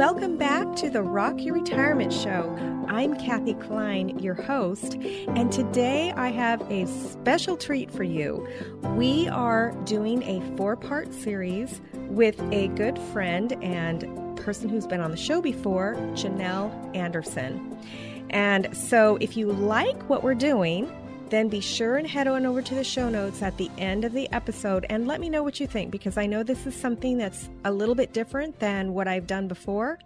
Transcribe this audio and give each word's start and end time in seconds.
Welcome 0.00 0.38
back 0.38 0.76
to 0.76 0.88
the 0.88 1.02
Rock 1.02 1.42
Your 1.42 1.56
Retirement 1.56 2.10
Show. 2.10 2.56
I'm 2.88 3.14
Kathe 3.18 3.60
Kline, 3.60 4.18
your 4.18 4.32
host, 4.32 4.94
and 4.94 5.52
today 5.52 6.10
I 6.16 6.30
have 6.30 6.62
a 6.70 6.86
special 6.86 7.54
treat 7.54 7.90
for 7.90 8.02
you. 8.02 8.48
We 8.96 9.28
are 9.28 9.72
doing 9.84 10.22
a 10.22 10.56
four 10.56 10.74
part 10.74 11.12
series 11.12 11.82
with 11.92 12.40
a 12.50 12.68
good 12.68 12.98
friend 13.12 13.52
and 13.62 14.38
person 14.38 14.70
who's 14.70 14.86
been 14.86 15.02
on 15.02 15.10
the 15.10 15.18
show 15.18 15.42
before, 15.42 15.96
Janelle 16.14 16.96
Anderson. 16.96 17.78
And 18.30 18.74
so, 18.74 19.18
if 19.20 19.36
you 19.36 19.52
like 19.52 20.08
what 20.08 20.22
we're 20.22 20.34
doing, 20.34 20.90
then 21.30 21.48
be 21.48 21.60
sure 21.60 21.96
and 21.96 22.06
head 22.06 22.26
on 22.26 22.44
over 22.44 22.60
to 22.60 22.74
the 22.74 22.84
show 22.84 23.08
notes 23.08 23.40
at 23.42 23.56
the 23.56 23.70
end 23.78 24.04
of 24.04 24.12
the 24.12 24.30
episode 24.32 24.84
and 24.90 25.06
let 25.06 25.20
me 25.20 25.28
know 25.28 25.42
what 25.42 25.60
you 25.60 25.66
think 25.66 25.90
because 25.90 26.16
I 26.16 26.26
know 26.26 26.42
this 26.42 26.66
is 26.66 26.74
something 26.74 27.16
that's 27.18 27.48
a 27.64 27.72
little 27.72 27.94
bit 27.94 28.12
different 28.12 28.58
than 28.58 28.92
what 28.92 29.08
I've 29.08 29.26
done 29.26 29.48
before. 29.48 29.98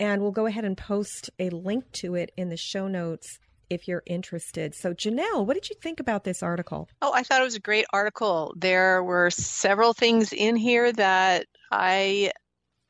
And 0.00 0.20
we'll 0.20 0.32
go 0.32 0.46
ahead 0.46 0.64
and 0.64 0.76
post 0.76 1.30
a 1.38 1.50
link 1.50 1.92
to 1.92 2.16
it 2.16 2.32
in 2.36 2.48
the 2.48 2.56
show 2.56 2.88
notes 2.88 3.38
if 3.72 3.88
you're 3.88 4.02
interested. 4.06 4.74
So, 4.74 4.94
Janelle, 4.94 5.46
what 5.46 5.54
did 5.54 5.68
you 5.68 5.76
think 5.80 6.00
about 6.00 6.24
this 6.24 6.42
article? 6.42 6.88
Oh, 7.00 7.12
I 7.12 7.22
thought 7.22 7.40
it 7.40 7.44
was 7.44 7.54
a 7.54 7.60
great 7.60 7.86
article. 7.92 8.54
There 8.56 9.02
were 9.02 9.30
several 9.30 9.92
things 9.92 10.32
in 10.32 10.56
here 10.56 10.92
that 10.92 11.46
I 11.70 12.32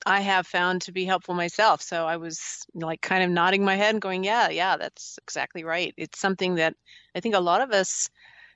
I 0.05 0.21
have 0.21 0.47
found 0.47 0.83
to 0.83 0.93
be 0.93 1.05
helpful 1.05 1.35
myself. 1.35 1.81
So 1.81 2.07
I 2.07 2.17
was 2.17 2.67
like 2.75 3.01
kind 3.01 3.23
of 3.23 3.31
nodding 3.31 3.65
my 3.65 3.77
head 3.77 3.95
and 3.95 4.03
going, 4.03 4.25
"Yeah, 4.25 4.49
yeah, 4.49 4.77
that's 4.77 5.19
exactly 5.23 5.65
right." 5.65 5.95
It's 5.97 6.19
something 6.19 6.57
that 6.57 6.75
I 7.15 7.21
think 7.21 7.35
a 7.35 7.41
lot 7.41 7.61
of 7.61 7.71
us 7.71 8.11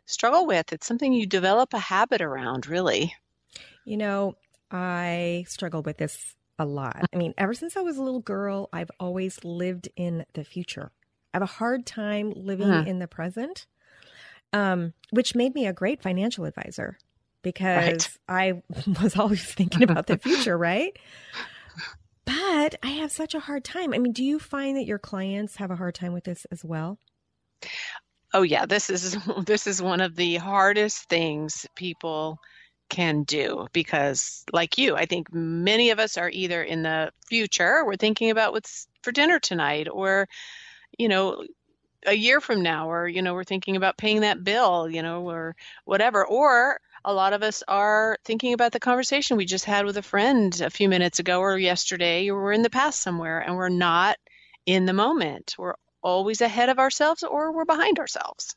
struggle 0.06 0.46
with. 0.46 0.72
It's 0.72 0.86
something 0.86 1.12
you 1.12 1.26
develop 1.26 1.74
a 1.74 1.78
habit 1.78 2.20
around, 2.20 2.66
really. 2.66 3.14
You 3.84 3.96
know, 3.96 4.34
I 4.70 5.44
struggle 5.48 5.82
with 5.82 5.98
this 5.98 6.34
a 6.58 6.64
lot. 6.64 7.04
I 7.12 7.16
mean, 7.16 7.34
ever 7.38 7.54
since 7.54 7.76
I 7.76 7.82
was 7.82 7.96
a 7.98 8.02
little 8.02 8.20
girl, 8.20 8.68
I've 8.72 8.90
always 8.98 9.44
lived 9.44 9.88
in 9.96 10.24
the 10.32 10.44
future. 10.44 10.90
I 11.36 11.38
have 11.38 11.42
a 11.50 11.52
hard 11.52 11.84
time 11.84 12.32
living 12.34 12.70
uh-huh. 12.70 12.88
in 12.88 12.98
the 12.98 13.06
present, 13.06 13.66
um, 14.54 14.94
which 15.10 15.34
made 15.34 15.54
me 15.54 15.66
a 15.66 15.72
great 15.74 16.00
financial 16.00 16.46
advisor 16.46 16.96
because 17.42 18.08
right. 18.26 18.62
I 18.66 18.82
was 19.02 19.16
always 19.16 19.44
thinking 19.44 19.82
about 19.82 20.06
the 20.06 20.16
future, 20.16 20.56
right? 20.56 20.98
But 22.24 22.76
I 22.82 22.88
have 22.88 23.12
such 23.12 23.34
a 23.34 23.40
hard 23.40 23.64
time. 23.64 23.92
I 23.92 23.98
mean, 23.98 24.14
do 24.14 24.24
you 24.24 24.38
find 24.38 24.78
that 24.78 24.86
your 24.86 24.98
clients 24.98 25.56
have 25.56 25.70
a 25.70 25.76
hard 25.76 25.94
time 25.94 26.14
with 26.14 26.24
this 26.24 26.46
as 26.50 26.64
well? 26.64 26.98
Oh 28.32 28.40
yeah, 28.40 28.64
this 28.64 28.88
is 28.88 29.18
this 29.44 29.66
is 29.66 29.82
one 29.82 30.00
of 30.00 30.16
the 30.16 30.36
hardest 30.36 31.06
things 31.10 31.66
people 31.76 32.38
can 32.88 33.24
do 33.24 33.66
because 33.72 34.44
like 34.52 34.78
you 34.78 34.94
i 34.94 35.06
think 35.06 35.26
many 35.34 35.90
of 35.90 35.98
us 35.98 36.16
are 36.16 36.30
either 36.32 36.62
in 36.62 36.84
the 36.84 37.10
future 37.26 37.84
we're 37.84 37.96
thinking 37.96 38.30
about 38.30 38.52
what's 38.52 38.86
for 39.02 39.10
dinner 39.10 39.40
tonight 39.40 39.88
or 39.90 40.28
you 40.98 41.08
know 41.08 41.44
a 42.06 42.14
year 42.14 42.40
from 42.40 42.62
now 42.62 42.90
or 42.90 43.08
you 43.08 43.22
know 43.22 43.34
we're 43.34 43.44
thinking 43.44 43.76
about 43.76 43.96
paying 43.96 44.20
that 44.20 44.44
bill 44.44 44.88
you 44.88 45.02
know 45.02 45.28
or 45.28 45.56
whatever 45.84 46.24
or 46.24 46.78
a 47.04 47.12
lot 47.12 47.32
of 47.32 47.42
us 47.42 47.62
are 47.68 48.18
thinking 48.24 48.52
about 48.52 48.72
the 48.72 48.80
conversation 48.80 49.36
we 49.36 49.44
just 49.44 49.64
had 49.64 49.84
with 49.84 49.96
a 49.96 50.02
friend 50.02 50.60
a 50.60 50.70
few 50.70 50.88
minutes 50.88 51.18
ago 51.18 51.40
or 51.40 51.58
yesterday 51.58 52.28
or 52.28 52.42
we're 52.42 52.52
in 52.52 52.62
the 52.62 52.70
past 52.70 53.00
somewhere 53.00 53.40
and 53.40 53.56
we're 53.56 53.68
not 53.68 54.16
in 54.66 54.86
the 54.86 54.92
moment 54.92 55.54
we're 55.58 55.74
always 56.02 56.40
ahead 56.40 56.68
of 56.68 56.78
ourselves 56.78 57.22
or 57.22 57.52
we're 57.52 57.64
behind 57.64 57.98
ourselves 57.98 58.54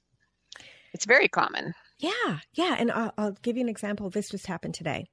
it's 0.93 1.05
very 1.05 1.27
common 1.27 1.73
yeah, 1.99 2.39
yeah. 2.53 2.75
And 2.79 2.91
I'll, 2.91 3.13
I'll 3.17 3.37
give 3.41 3.57
you 3.57 3.63
an 3.63 3.69
example. 3.69 4.09
This 4.09 4.29
just 4.29 4.47
happened 4.47 4.73
today. 4.73 5.09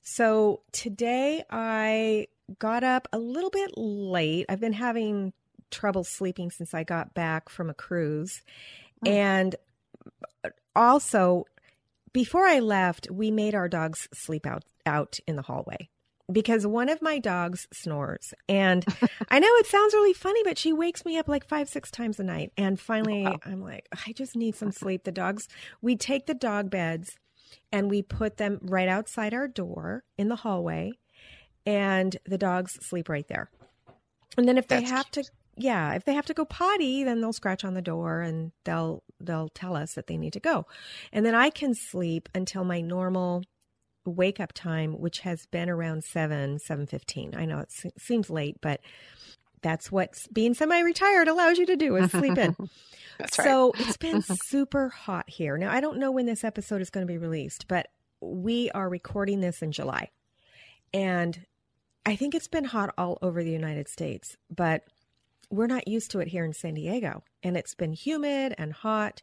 So 0.00 0.62
today 0.72 1.44
I 1.50 2.28
got 2.58 2.84
up 2.84 3.08
a 3.12 3.18
little 3.18 3.50
bit 3.50 3.72
late. 3.76 4.46
I've 4.48 4.60
been 4.60 4.74
having 4.74 5.32
trouble 5.74 6.04
sleeping 6.04 6.50
since 6.50 6.72
I 6.72 6.84
got 6.84 7.14
back 7.14 7.48
from 7.48 7.68
a 7.68 7.74
cruise. 7.74 8.42
Mm. 9.04 9.10
And 9.10 9.56
also, 10.74 11.44
before 12.12 12.46
I 12.46 12.60
left, 12.60 13.10
we 13.10 13.30
made 13.30 13.54
our 13.54 13.68
dogs 13.68 14.08
sleep 14.14 14.46
out 14.46 14.64
out 14.86 15.18
in 15.26 15.36
the 15.36 15.42
hallway 15.42 15.88
because 16.30 16.66
one 16.66 16.88
of 16.88 17.02
my 17.02 17.18
dogs 17.18 17.66
snores. 17.72 18.32
And 18.48 18.84
I 19.28 19.38
know 19.38 19.48
it 19.48 19.66
sounds 19.66 19.94
really 19.94 20.12
funny, 20.12 20.42
but 20.44 20.58
she 20.58 20.72
wakes 20.72 21.04
me 21.04 21.18
up 21.18 21.28
like 21.28 21.46
five, 21.46 21.68
six 21.68 21.90
times 21.90 22.18
a 22.18 22.24
night. 22.24 22.52
And 22.56 22.78
finally, 22.78 23.24
wow. 23.24 23.38
I'm 23.44 23.62
like, 23.62 23.88
I 24.06 24.12
just 24.12 24.36
need 24.36 24.54
some 24.54 24.72
sleep. 24.72 25.04
The 25.04 25.12
dogs, 25.12 25.48
we 25.82 25.96
take 25.96 26.26
the 26.26 26.34
dog 26.34 26.70
beds 26.70 27.16
and 27.72 27.90
we 27.90 28.02
put 28.02 28.36
them 28.36 28.58
right 28.62 28.88
outside 28.88 29.34
our 29.34 29.48
door 29.48 30.02
in 30.18 30.28
the 30.28 30.36
hallway, 30.36 30.92
and 31.66 32.16
the 32.26 32.38
dogs 32.38 32.72
sleep 32.80 33.08
right 33.08 33.26
there. 33.28 33.50
And 34.36 34.48
then 34.48 34.58
if 34.58 34.66
That's 34.66 34.90
they 34.90 34.96
have 34.96 35.10
cute. 35.12 35.26
to, 35.26 35.32
yeah, 35.56 35.94
if 35.94 36.04
they 36.04 36.14
have 36.14 36.26
to 36.26 36.34
go 36.34 36.44
potty, 36.44 37.04
then 37.04 37.20
they'll 37.20 37.32
scratch 37.32 37.64
on 37.64 37.74
the 37.74 37.82
door 37.82 38.20
and 38.20 38.52
they'll 38.64 39.02
they'll 39.20 39.48
tell 39.48 39.76
us 39.76 39.94
that 39.94 40.06
they 40.06 40.16
need 40.16 40.32
to 40.32 40.40
go. 40.40 40.66
And 41.12 41.24
then 41.24 41.34
I 41.34 41.50
can 41.50 41.74
sleep 41.74 42.28
until 42.34 42.64
my 42.64 42.80
normal 42.80 43.44
wake 44.04 44.40
up 44.40 44.52
time, 44.52 44.98
which 44.98 45.20
has 45.20 45.46
been 45.46 45.70
around 45.70 46.04
7, 46.04 46.58
7.15. 46.58 47.36
I 47.36 47.44
know 47.44 47.60
it 47.60 47.72
seems 47.98 48.28
late, 48.28 48.58
but 48.60 48.80
that's 49.62 49.90
what 49.90 50.18
being 50.32 50.52
semi-retired 50.52 51.26
allows 51.26 51.56
you 51.56 51.64
to 51.66 51.76
do 51.76 51.96
is 51.96 52.10
sleep 52.10 52.36
in. 52.36 52.54
that's 53.18 53.38
right. 53.38 53.44
So 53.44 53.72
it's 53.78 53.96
been 53.96 54.22
super 54.44 54.90
hot 54.90 55.30
here. 55.30 55.56
Now, 55.56 55.72
I 55.72 55.80
don't 55.80 55.98
know 55.98 56.10
when 56.10 56.26
this 56.26 56.44
episode 56.44 56.82
is 56.82 56.90
going 56.90 57.06
to 57.06 57.10
be 57.10 57.16
released, 57.16 57.66
but 57.66 57.88
we 58.20 58.70
are 58.72 58.88
recording 58.88 59.40
this 59.40 59.62
in 59.62 59.72
July. 59.72 60.10
And 60.92 61.46
I 62.04 62.16
think 62.16 62.34
it's 62.34 62.48
been 62.48 62.64
hot 62.64 62.92
all 62.98 63.18
over 63.22 63.42
the 63.42 63.50
United 63.50 63.88
States, 63.88 64.36
but 64.54 64.84
we're 65.50 65.66
not 65.66 65.88
used 65.88 66.10
to 66.12 66.20
it 66.20 66.28
here 66.28 66.44
in 66.44 66.52
San 66.52 66.74
Diego. 66.74 67.22
And 67.42 67.56
it's 67.56 67.74
been 67.74 67.92
humid 67.92 68.54
and 68.58 68.72
hot. 68.72 69.22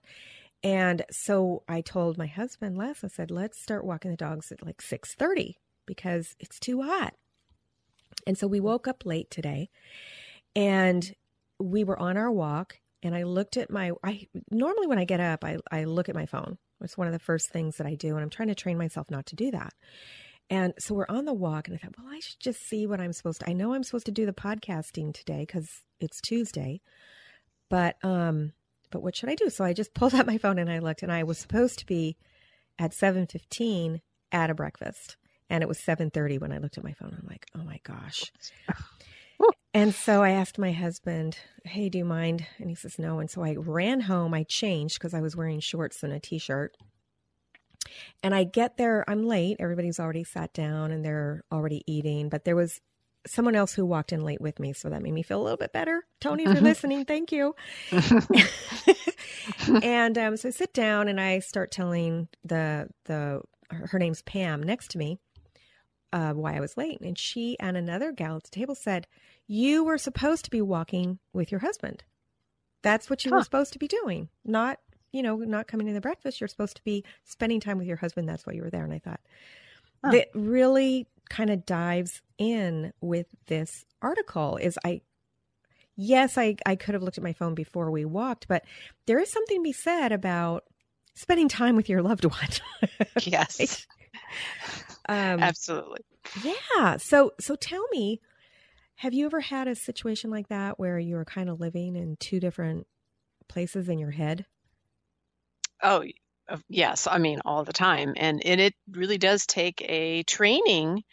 And 0.63 1.03
so 1.11 1.63
I 1.67 1.81
told 1.81 2.17
my 2.17 2.27
husband 2.27 2.77
Les, 2.77 3.03
I 3.03 3.07
said, 3.07 3.31
let's 3.31 3.59
start 3.59 3.85
walking 3.85 4.11
the 4.11 4.17
dogs 4.17 4.51
at 4.51 4.65
like 4.65 4.81
6:30 4.81 5.55
because 5.85 6.35
it's 6.39 6.59
too 6.59 6.81
hot. 6.83 7.15
And 8.27 8.37
so 8.37 8.47
we 8.47 8.59
woke 8.59 8.87
up 8.87 9.05
late 9.05 9.31
today 9.31 9.69
and 10.55 11.13
we 11.59 11.83
were 11.83 11.99
on 11.99 12.17
our 12.17 12.31
walk 12.31 12.79
and 13.03 13.15
I 13.15 13.23
looked 13.23 13.57
at 13.57 13.71
my 13.71 13.91
I 14.03 14.27
normally 14.51 14.87
when 14.87 14.99
I 14.99 15.05
get 15.05 15.19
up 15.19 15.43
I, 15.43 15.57
I 15.71 15.85
look 15.85 16.09
at 16.09 16.15
my 16.15 16.25
phone. 16.25 16.57
It's 16.81 16.97
one 16.97 17.07
of 17.07 17.13
the 17.13 17.19
first 17.19 17.49
things 17.49 17.77
that 17.77 17.87
I 17.87 17.95
do 17.95 18.15
and 18.15 18.23
I'm 18.23 18.29
trying 18.29 18.49
to 18.49 18.55
train 18.55 18.77
myself 18.77 19.09
not 19.09 19.25
to 19.27 19.35
do 19.35 19.51
that. 19.51 19.73
And 20.51 20.73
so 20.77 20.93
we're 20.93 21.05
on 21.07 21.23
the 21.25 21.33
walk 21.33 21.67
and 21.67 21.75
I 21.75 21.79
thought, 21.79 21.95
well, 21.97 22.13
I 22.13 22.19
should 22.19 22.41
just 22.41 22.61
see 22.67 22.85
what 22.85 22.99
I'm 22.99 23.13
supposed 23.13 23.39
to 23.39 23.49
I 23.49 23.53
know 23.53 23.73
I'm 23.73 23.83
supposed 23.83 24.05
to 24.07 24.11
do 24.11 24.25
the 24.25 24.33
podcasting 24.33 25.13
today 25.13 25.45
cuz 25.45 25.81
it's 25.99 26.21
Tuesday. 26.21 26.81
But 27.69 27.95
um 28.03 28.51
but 28.91 29.01
what 29.01 29.15
should 29.15 29.29
I 29.29 29.35
do? 29.35 29.49
So 29.49 29.63
I 29.63 29.73
just 29.73 29.93
pulled 29.95 30.13
out 30.13 30.27
my 30.27 30.37
phone 30.37 30.59
and 30.59 30.69
I 30.69 30.79
looked, 30.79 31.01
and 31.01 31.11
I 31.11 31.23
was 31.23 31.39
supposed 31.39 31.79
to 31.79 31.85
be 31.85 32.17
at 32.77 32.91
7:15 32.91 34.01
at 34.31 34.49
a 34.49 34.53
breakfast, 34.53 35.17
and 35.49 35.63
it 35.63 35.67
was 35.67 35.79
7:30 35.79 36.39
when 36.39 36.51
I 36.51 36.57
looked 36.57 36.77
at 36.77 36.83
my 36.83 36.93
phone. 36.93 37.15
I'm 37.17 37.27
like, 37.27 37.47
oh 37.55 37.63
my 37.63 37.79
gosh. 37.83 38.31
And 39.73 39.95
so 39.95 40.21
I 40.21 40.31
asked 40.31 40.59
my 40.59 40.71
husband, 40.71 41.37
Hey, 41.63 41.89
do 41.89 41.97
you 41.97 42.05
mind? 42.05 42.45
And 42.59 42.69
he 42.69 42.75
says, 42.75 42.99
No. 42.99 43.19
And 43.19 43.29
so 43.29 43.43
I 43.43 43.55
ran 43.57 44.01
home. 44.01 44.33
I 44.33 44.43
changed 44.43 44.95
because 44.99 45.13
I 45.13 45.21
was 45.21 45.35
wearing 45.35 45.59
shorts 45.61 46.03
and 46.03 46.11
a 46.13 46.19
t 46.19 46.37
shirt. 46.37 46.75
And 48.23 48.33
I 48.33 48.43
get 48.43 48.77
there, 48.77 49.03
I'm 49.09 49.23
late. 49.27 49.57
Everybody's 49.59 49.99
already 49.99 50.23
sat 50.23 50.53
down 50.53 50.91
and 50.91 51.03
they're 51.03 51.43
already 51.51 51.83
eating, 51.87 52.29
but 52.29 52.45
there 52.45 52.55
was 52.55 52.79
someone 53.27 53.55
else 53.55 53.73
who 53.73 53.85
walked 53.85 54.11
in 54.11 54.23
late 54.23 54.41
with 54.41 54.59
me. 54.59 54.73
So 54.73 54.89
that 54.89 55.01
made 55.01 55.13
me 55.13 55.23
feel 55.23 55.41
a 55.41 55.43
little 55.43 55.57
bit 55.57 55.73
better. 55.73 56.05
Tony, 56.19 56.43
if 56.43 56.53
you're 56.53 56.61
listening, 56.61 57.05
thank 57.05 57.31
you. 57.31 57.55
and 59.83 60.17
um, 60.17 60.37
so 60.37 60.49
I 60.49 60.51
sit 60.51 60.73
down 60.73 61.07
and 61.07 61.19
I 61.19 61.39
start 61.39 61.71
telling 61.71 62.27
the, 62.43 62.87
the, 63.05 63.41
her 63.69 63.99
name's 63.99 64.21
Pam 64.23 64.63
next 64.63 64.91
to 64.91 64.97
me, 64.97 65.19
uh, 66.11 66.33
why 66.33 66.55
I 66.55 66.59
was 66.59 66.77
late. 66.77 67.01
And 67.01 67.17
she 67.17 67.57
and 67.59 67.77
another 67.77 68.11
gal 68.11 68.37
at 68.37 68.43
the 68.43 68.49
table 68.49 68.75
said, 68.75 69.07
You 69.47 69.83
were 69.83 69.97
supposed 69.97 70.45
to 70.45 70.51
be 70.51 70.61
walking 70.61 71.19
with 71.33 71.51
your 71.51 71.61
husband. 71.61 72.03
That's 72.81 73.09
what 73.09 73.23
you 73.23 73.31
huh. 73.31 73.37
were 73.37 73.43
supposed 73.43 73.73
to 73.73 73.79
be 73.79 73.87
doing, 73.87 74.29
not 74.43 74.79
you 75.11 75.21
know, 75.21 75.35
not 75.37 75.67
coming 75.67 75.87
to 75.87 75.93
the 75.93 76.01
breakfast. 76.01 76.39
You're 76.39 76.47
supposed 76.47 76.77
to 76.77 76.83
be 76.83 77.03
spending 77.23 77.59
time 77.59 77.77
with 77.77 77.87
your 77.87 77.97
husband. 77.97 78.27
That's 78.27 78.45
why 78.45 78.53
you 78.53 78.61
were 78.61 78.69
there. 78.69 78.83
And 78.83 78.93
I 78.93 78.99
thought 78.99 79.21
huh. 80.03 80.11
that 80.11 80.29
really 80.33 81.07
kind 81.29 81.49
of 81.49 81.65
dives 81.65 82.21
in 82.37 82.91
with 83.01 83.27
this 83.47 83.85
article 84.01 84.57
is 84.57 84.77
I 84.83 85.01
yes, 85.95 86.37
I, 86.37 86.55
I 86.65 86.75
could 86.75 86.93
have 86.93 87.03
looked 87.03 87.17
at 87.17 87.23
my 87.23 87.33
phone 87.33 87.53
before 87.53 87.91
we 87.91 88.05
walked, 88.05 88.47
but 88.47 88.63
there 89.05 89.19
is 89.19 89.31
something 89.31 89.57
to 89.57 89.63
be 89.63 89.73
said 89.73 90.11
about 90.11 90.63
spending 91.13 91.47
time 91.47 91.75
with 91.75 91.89
your 91.89 92.01
loved 92.01 92.25
one. 92.25 92.49
yes. 93.21 93.85
um, 95.07 95.39
Absolutely. 95.39 96.01
Yeah. 96.43 96.97
So 96.97 97.31
so 97.39 97.55
tell 97.55 97.85
me, 97.91 98.21
have 98.95 99.13
you 99.13 99.25
ever 99.25 99.41
had 99.41 99.67
a 99.67 99.75
situation 99.75 100.29
like 100.29 100.49
that 100.49 100.79
where 100.79 100.99
you 100.99 101.15
were 101.15 101.25
kind 101.25 101.49
of 101.49 101.59
living 101.59 101.95
in 101.95 102.17
two 102.17 102.39
different 102.39 102.87
places 103.47 103.89
in 103.89 103.97
your 103.97 104.11
head? 104.11 104.45
Oh, 105.83 106.03
yes. 106.69 107.07
I 107.07 107.17
mean, 107.17 107.41
all 107.45 107.63
the 107.63 107.73
time. 107.73 108.13
And, 108.17 108.45
and 108.45 108.61
it 108.61 108.73
really 108.91 109.17
does 109.17 109.45
take 109.45 109.81
a 109.87 110.23
training 110.23 111.03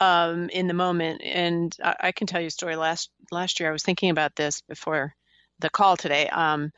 um, 0.00 0.48
in 0.50 0.66
the 0.66 0.74
moment. 0.74 1.22
And 1.22 1.76
I, 1.82 1.96
I, 2.00 2.12
can 2.12 2.26
tell 2.26 2.40
you 2.40 2.48
a 2.48 2.50
story. 2.50 2.76
Last 2.76 3.10
last 3.30 3.60
year, 3.60 3.68
I 3.68 3.72
was 3.72 3.82
thinking 3.82 4.10
about 4.10 4.36
this 4.36 4.60
before 4.62 5.14
the 5.58 5.70
call 5.70 5.96
today. 5.96 6.28
Um, 6.28 6.72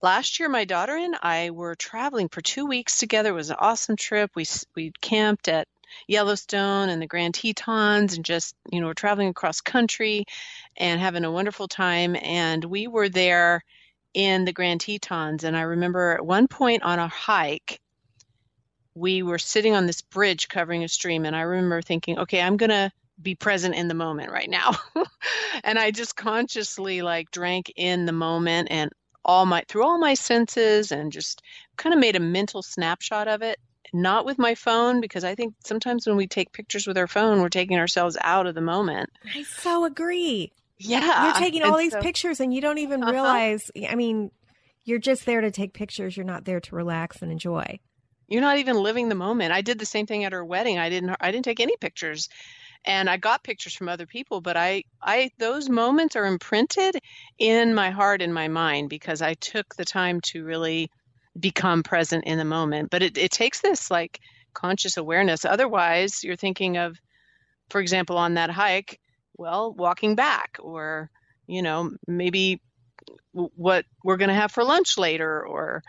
last 0.00 0.38
year, 0.38 0.48
my 0.48 0.64
daughter 0.64 0.96
and 0.96 1.16
I 1.22 1.50
were 1.50 1.74
traveling 1.74 2.28
for 2.28 2.40
two 2.40 2.66
weeks 2.66 2.98
together. 2.98 3.30
It 3.30 3.34
was 3.34 3.50
an 3.50 3.56
awesome 3.58 3.96
trip. 3.96 4.30
We 4.36 4.44
we 4.76 4.92
camped 5.00 5.48
at 5.48 5.66
Yellowstone 6.06 6.88
and 6.88 7.02
the 7.02 7.06
Grand 7.06 7.34
Tetons, 7.34 8.14
and 8.14 8.24
just 8.24 8.54
you 8.70 8.80
know, 8.80 8.86
we're 8.86 8.94
traveling 8.94 9.28
across 9.28 9.60
country 9.60 10.24
and 10.76 11.00
having 11.00 11.24
a 11.24 11.32
wonderful 11.32 11.68
time. 11.68 12.16
And 12.20 12.64
we 12.64 12.86
were 12.86 13.08
there 13.08 13.64
in 14.14 14.44
the 14.44 14.52
Grand 14.52 14.80
Tetons. 14.80 15.44
And 15.44 15.56
I 15.56 15.62
remember 15.62 16.12
at 16.12 16.24
one 16.24 16.48
point 16.48 16.82
on 16.82 16.98
a 16.98 17.08
hike, 17.08 17.80
we 18.94 19.22
were 19.22 19.38
sitting 19.38 19.74
on 19.74 19.86
this 19.86 20.02
bridge 20.02 20.48
covering 20.48 20.84
a 20.84 20.88
stream. 20.88 21.24
And 21.24 21.34
I 21.34 21.42
remember 21.42 21.82
thinking, 21.82 22.18
okay, 22.18 22.40
I'm 22.40 22.56
going 22.56 22.70
to 22.70 22.90
be 23.20 23.34
present 23.34 23.74
in 23.74 23.88
the 23.88 23.94
moment 23.94 24.30
right 24.30 24.50
now. 24.50 24.72
and 25.64 25.78
I 25.78 25.90
just 25.90 26.16
consciously 26.16 27.02
like 27.02 27.30
drank 27.30 27.72
in 27.76 28.06
the 28.06 28.12
moment 28.12 28.68
and 28.70 28.90
all 29.24 29.46
my 29.46 29.62
through 29.68 29.84
all 29.84 29.98
my 29.98 30.14
senses 30.14 30.90
and 30.90 31.12
just 31.12 31.42
kind 31.76 31.94
of 31.94 32.00
made 32.00 32.16
a 32.16 32.20
mental 32.20 32.60
snapshot 32.60 33.28
of 33.28 33.40
it 33.40 33.56
not 33.92 34.24
with 34.24 34.38
my 34.38 34.54
phone 34.54 35.00
because 35.00 35.24
I 35.24 35.34
think 35.34 35.54
sometimes 35.64 36.06
when 36.06 36.16
we 36.16 36.26
take 36.26 36.52
pictures 36.52 36.86
with 36.86 36.96
our 36.96 37.06
phone, 37.06 37.40
we're 37.40 37.48
taking 37.48 37.78
ourselves 37.78 38.16
out 38.22 38.46
of 38.46 38.54
the 38.54 38.60
moment. 38.60 39.10
I 39.34 39.42
so 39.42 39.84
agree. 39.84 40.50
Yeah. 40.84 41.26
You're 41.26 41.34
taking 41.34 41.62
all 41.62 41.78
these 41.78 41.92
so, 41.92 42.00
pictures 42.00 42.40
and 42.40 42.52
you 42.52 42.60
don't 42.60 42.78
even 42.78 43.02
uh-huh. 43.02 43.12
realize. 43.12 43.70
I 43.88 43.94
mean, 43.94 44.30
you're 44.84 44.98
just 44.98 45.26
there 45.26 45.40
to 45.40 45.50
take 45.50 45.72
pictures. 45.72 46.16
You're 46.16 46.26
not 46.26 46.44
there 46.44 46.60
to 46.60 46.74
relax 46.74 47.22
and 47.22 47.30
enjoy. 47.30 47.78
You're 48.28 48.40
not 48.40 48.58
even 48.58 48.76
living 48.76 49.08
the 49.08 49.14
moment. 49.14 49.52
I 49.52 49.60
did 49.60 49.78
the 49.78 49.86
same 49.86 50.06
thing 50.06 50.24
at 50.24 50.32
her 50.32 50.44
wedding. 50.44 50.78
I 50.78 50.88
didn't 50.88 51.14
I 51.20 51.30
didn't 51.30 51.44
take 51.44 51.60
any 51.60 51.76
pictures. 51.76 52.28
And 52.84 53.08
I 53.08 53.16
got 53.16 53.44
pictures 53.44 53.74
from 53.74 53.88
other 53.88 54.06
people, 54.06 54.40
but 54.40 54.56
I 54.56 54.84
I 55.00 55.30
those 55.38 55.68
moments 55.68 56.16
are 56.16 56.26
imprinted 56.26 56.98
in 57.38 57.74
my 57.74 57.90
heart 57.90 58.22
and 58.22 58.34
my 58.34 58.48
mind 58.48 58.88
because 58.90 59.22
I 59.22 59.34
took 59.34 59.74
the 59.74 59.84
time 59.84 60.20
to 60.32 60.44
really 60.44 60.90
become 61.38 61.82
present 61.82 62.24
in 62.24 62.38
the 62.38 62.44
moment. 62.44 62.90
But 62.90 63.02
it, 63.02 63.18
it 63.18 63.30
takes 63.30 63.60
this 63.60 63.90
like 63.90 64.18
conscious 64.54 64.96
awareness. 64.96 65.44
Otherwise, 65.44 66.24
you're 66.24 66.36
thinking 66.36 66.76
of, 66.76 66.98
for 67.70 67.80
example, 67.80 68.16
on 68.16 68.34
that 68.34 68.50
hike, 68.50 68.98
well, 69.42 69.74
walking 69.74 70.14
back, 70.14 70.58
or, 70.60 71.10
you 71.46 71.62
know, 71.62 71.90
maybe 72.06 72.60
what 73.32 73.84
we're 74.04 74.16
going 74.16 74.28
to 74.28 74.34
have 74.34 74.52
for 74.52 74.62
lunch 74.62 74.96
later, 74.96 75.44
or, 75.44 75.82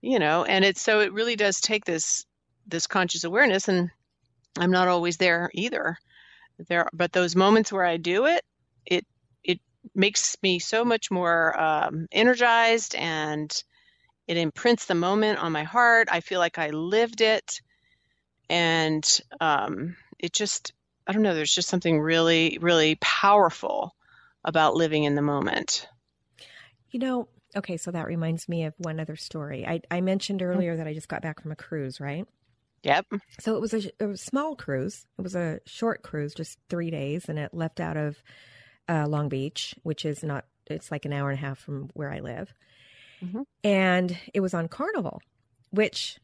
you 0.00 0.18
know, 0.20 0.44
and 0.44 0.64
it's 0.64 0.80
so 0.80 1.00
it 1.00 1.12
really 1.12 1.36
does 1.36 1.60
take 1.60 1.84
this 1.84 2.24
this 2.66 2.86
conscious 2.86 3.24
awareness 3.24 3.66
and 3.66 3.90
I'm 4.56 4.70
not 4.70 4.86
always 4.86 5.16
there 5.16 5.50
either. 5.52 5.96
There 6.68 6.88
but 6.92 7.12
those 7.12 7.34
moments 7.34 7.72
where 7.72 7.84
I 7.84 7.96
do 7.96 8.26
it, 8.26 8.44
it 8.86 9.04
it 9.42 9.60
makes 9.94 10.36
me 10.42 10.60
so 10.60 10.84
much 10.84 11.10
more 11.10 11.60
um, 11.60 12.06
energized 12.12 12.94
and 12.94 13.50
it 14.28 14.36
imprints 14.36 14.86
the 14.86 14.94
moment 14.94 15.40
on 15.40 15.50
my 15.50 15.64
heart. 15.64 16.08
I 16.10 16.20
feel 16.20 16.38
like 16.38 16.58
I 16.58 16.70
lived 16.70 17.20
it. 17.20 17.60
And 18.48 19.04
um, 19.40 19.96
it 20.18 20.32
just 20.32 20.72
I 21.12 21.14
don't 21.14 21.24
know, 21.24 21.34
there's 21.34 21.54
just 21.54 21.68
something 21.68 22.00
really, 22.00 22.56
really 22.62 22.94
powerful 23.02 23.94
about 24.46 24.76
living 24.76 25.04
in 25.04 25.14
the 25.14 25.20
moment. 25.20 25.86
You 26.90 27.00
know, 27.00 27.28
okay, 27.54 27.76
so 27.76 27.90
that 27.90 28.06
reminds 28.06 28.48
me 28.48 28.64
of 28.64 28.72
one 28.78 28.98
other 28.98 29.16
story. 29.16 29.66
I, 29.66 29.82
I 29.90 30.00
mentioned 30.00 30.40
mm-hmm. 30.40 30.50
earlier 30.50 30.74
that 30.78 30.86
I 30.86 30.94
just 30.94 31.08
got 31.08 31.20
back 31.20 31.42
from 31.42 31.52
a 31.52 31.54
cruise, 31.54 32.00
right? 32.00 32.26
Yep. 32.82 33.08
So 33.40 33.56
it 33.56 33.60
was 33.60 33.74
a, 33.74 33.90
a 34.00 34.16
small 34.16 34.56
cruise. 34.56 35.04
It 35.18 35.22
was 35.22 35.34
a 35.34 35.60
short 35.66 36.00
cruise, 36.02 36.32
just 36.32 36.56
three 36.70 36.90
days, 36.90 37.28
and 37.28 37.38
it 37.38 37.52
left 37.52 37.78
out 37.78 37.98
of 37.98 38.22
uh, 38.88 39.06
Long 39.06 39.28
Beach, 39.28 39.74
which 39.82 40.06
is 40.06 40.24
not, 40.24 40.46
it's 40.68 40.90
like 40.90 41.04
an 41.04 41.12
hour 41.12 41.28
and 41.28 41.38
a 41.38 41.42
half 41.42 41.58
from 41.58 41.90
where 41.92 42.10
I 42.10 42.20
live. 42.20 42.54
Mm-hmm. 43.22 43.42
And 43.64 44.16
it 44.32 44.40
was 44.40 44.54
on 44.54 44.66
Carnival, 44.68 45.20
which 45.72 46.16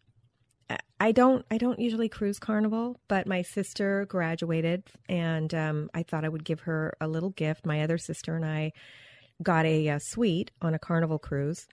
I 1.01 1.13
don't 1.13 1.45
I 1.51 1.59
don't 1.59 1.79
usually 1.79 2.09
cruise 2.09 2.39
Carnival, 2.39 3.01
but 3.09 3.27
my 3.27 3.43
sister 3.43 4.05
graduated, 4.07 4.85
and 5.09 5.53
um, 5.55 5.91
I 5.95 6.03
thought 6.03 6.25
I 6.25 6.29
would 6.29 6.45
give 6.45 6.61
her 6.61 6.95
a 7.01 7.07
little 7.07 7.31
gift. 7.31 7.67
My 7.67 7.83
other 7.83 7.99
sister 7.99 8.35
and 8.35 8.45
I 8.45 8.73
got 9.43 9.65
a, 9.65 9.89
a 9.89 10.01
suite 10.01 10.51
on 10.61 10.75
a 10.75 10.79
Carnival 10.79 11.19
cruise, 11.19 11.67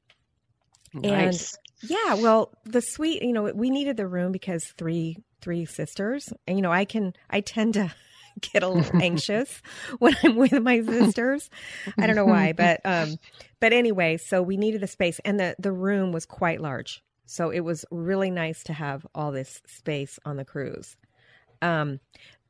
nice. 0.94 1.58
and 1.82 1.90
yeah, 1.90 2.14
well, 2.16 2.54
the 2.66 2.82
suite, 2.82 3.22
you 3.24 3.34
know, 3.34 3.44
we 3.44 3.70
needed 3.70 3.98
the 3.98 4.08
room 4.08 4.32
because 4.32 4.64
three 4.78 5.18
three 5.42 5.66
sisters, 5.66 6.32
and 6.48 6.58
you 6.58 6.62
know, 6.62 6.72
I 6.72 6.86
can 6.86 7.14
I 7.30 7.42
tend 7.42 7.74
to 7.76 7.94
get 8.54 8.64
a 8.64 8.70
little 8.70 9.02
anxious 9.02 9.62
when 10.00 10.16
I'm 10.24 10.36
with 10.36 10.54
my 10.62 10.82
sisters. 10.82 11.50
I 11.98 12.06
don't 12.06 12.16
know 12.16 12.26
why, 12.26 12.54
but 12.58 12.82
um, 12.86 13.18
but 13.60 13.74
anyway, 13.74 14.18
so 14.18 14.44
we 14.44 14.56
needed 14.58 14.82
the 14.82 14.88
space, 14.88 15.20
and 15.26 15.40
the 15.40 15.56
the 15.58 15.72
room 15.72 16.12
was 16.12 16.26
quite 16.26 16.62
large. 16.62 17.02
So 17.26 17.50
it 17.50 17.62
was 17.62 17.86
really 17.92 18.32
nice 18.32 18.64
to 18.66 18.74
have 18.74 19.06
all 19.16 19.32
this 19.32 19.62
space 19.66 20.20
on 20.26 20.38
the 20.38 20.46
cruise. 20.46 20.96
Um, 21.62 22.00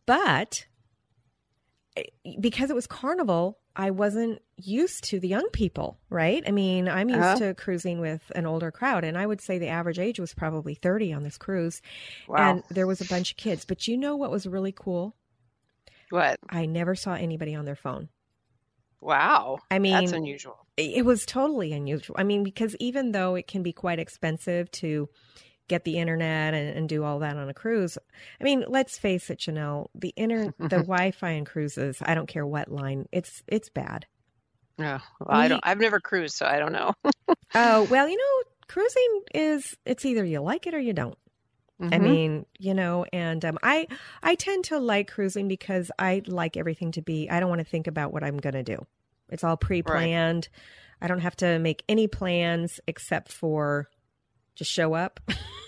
but 0.06 0.66
eh, 1.96 2.04
because 2.40 2.70
it 2.70 2.76
was 2.76 2.88
carnival, 2.88 3.60
I 3.76 3.92
wasn't 3.92 4.42
used 4.58 5.04
to 5.06 5.20
the 5.20 5.28
young 5.28 5.50
people, 5.52 5.98
right? 6.10 6.44
I 6.48 6.52
mean, 6.52 6.88
I'm 6.88 7.10
used 7.10 7.22
uh-huh. 7.22 7.40
to 7.40 7.54
cruising 7.54 8.00
with 8.00 8.32
an 8.36 8.46
older 8.46 8.72
crowd, 8.72 9.04
and 9.04 9.18
I 9.18 9.26
would 9.26 9.42
say 9.42 9.58
the 9.58 9.68
average 9.68 10.00
age 10.00 10.20
was 10.20 10.34
probably 10.34 10.76
30 10.76 11.14
on 11.14 11.24
this 11.24 11.38
cruise. 11.38 11.82
Wow. 12.28 12.38
And 12.38 12.64
there 12.70 12.88
was 12.88 13.02
a 13.02 13.06
bunch 13.06 13.32
of 13.32 13.38
kids. 13.38 13.66
But 13.66 13.88
you 13.88 13.98
know 13.98 14.16
what 14.16 14.32
was 14.32 14.48
really 14.48 14.72
cool? 14.72 15.16
What? 16.10 16.40
I 16.50 16.66
never 16.66 16.96
saw 16.96 17.16
anybody 17.16 17.56
on 17.56 17.66
their 17.66 17.76
phone. 17.76 18.10
Wow. 19.02 19.60
I 19.70 19.80
mean, 19.80 19.94
that's 19.94 20.14
unusual. 20.14 20.65
It 20.78 21.06
was 21.06 21.26
totally 21.26 21.72
unusual. 21.72 22.16
I 22.20 22.24
mean, 22.24 22.44
because 22.44 22.76
even 22.80 23.14
though 23.14 23.36
it 23.36 23.48
can 23.48 23.64
be 23.64 23.72
quite 23.72 24.00
expensive 24.00 24.70
to 24.72 25.10
get 25.68 25.84
the 25.84 25.98
internet 25.98 26.54
and, 26.54 26.78
and 26.78 26.90
do 26.90 27.04
all 27.04 27.20
that 27.20 27.38
on 27.38 27.48
a 27.48 27.54
cruise, 27.54 27.98
I 28.40 28.44
mean, 28.44 28.66
let's 28.68 28.98
face 28.98 29.30
it, 29.30 29.40
Janelle, 29.40 29.88
the 29.96 30.14
inter 30.18 30.54
the 30.58 30.68
Wi-Fi 30.84 31.32
in 31.32 31.46
cruises, 31.46 32.00
I 32.02 32.14
don't 32.14 32.28
care 32.28 32.46
what 32.46 32.70
line, 32.70 33.08
it's 33.12 33.42
it's 33.48 33.70
bad. 33.70 34.06
Yeah, 34.78 35.00
well, 35.20 35.40
we, 35.40 35.46
I 35.46 35.48
don't. 35.48 35.62
I've 35.64 35.80
never 35.80 36.00
cruised, 36.00 36.36
so 36.36 36.46
I 36.46 36.60
don't 36.60 36.74
know. 36.74 36.94
oh 37.56 37.84
well, 37.90 38.10
you 38.10 38.18
know, 38.18 38.50
cruising 38.68 39.22
is 39.34 39.78
it's 39.86 40.04
either 40.04 40.26
you 40.26 40.42
like 40.42 40.68
it 40.68 40.74
or 40.74 40.80
you 40.80 40.94
don't. 40.94 41.18
Mm-hmm. 41.82 41.94
I 41.94 41.98
mean, 42.00 42.46
you 42.58 42.74
know, 42.74 43.06
and 43.12 43.44
um, 43.44 43.58
I 43.64 43.88
I 44.24 44.36
tend 44.36 44.66
to 44.66 44.80
like 44.80 45.10
cruising 45.12 45.48
because 45.48 45.92
I 46.00 46.22
like 46.26 46.58
everything 46.58 46.92
to 46.94 47.02
be. 47.02 47.30
I 47.30 47.40
don't 47.40 47.50
want 47.50 47.60
to 47.60 47.66
think 47.66 47.88
about 47.88 48.14
what 48.14 48.24
I'm 48.24 48.38
going 48.38 48.54
to 48.54 48.64
do. 48.64 48.86
It's 49.30 49.44
all 49.44 49.58
pre-planned. 49.58 50.50
Right. 50.52 51.06
I 51.06 51.08
don't 51.08 51.20
have 51.20 51.36
to 51.38 51.60
make 51.60 51.84
any 51.90 52.08
plans 52.08 52.80
except 52.88 53.32
for 53.32 53.90
just 54.56 54.72
show 54.72 54.94
up. 54.94 55.20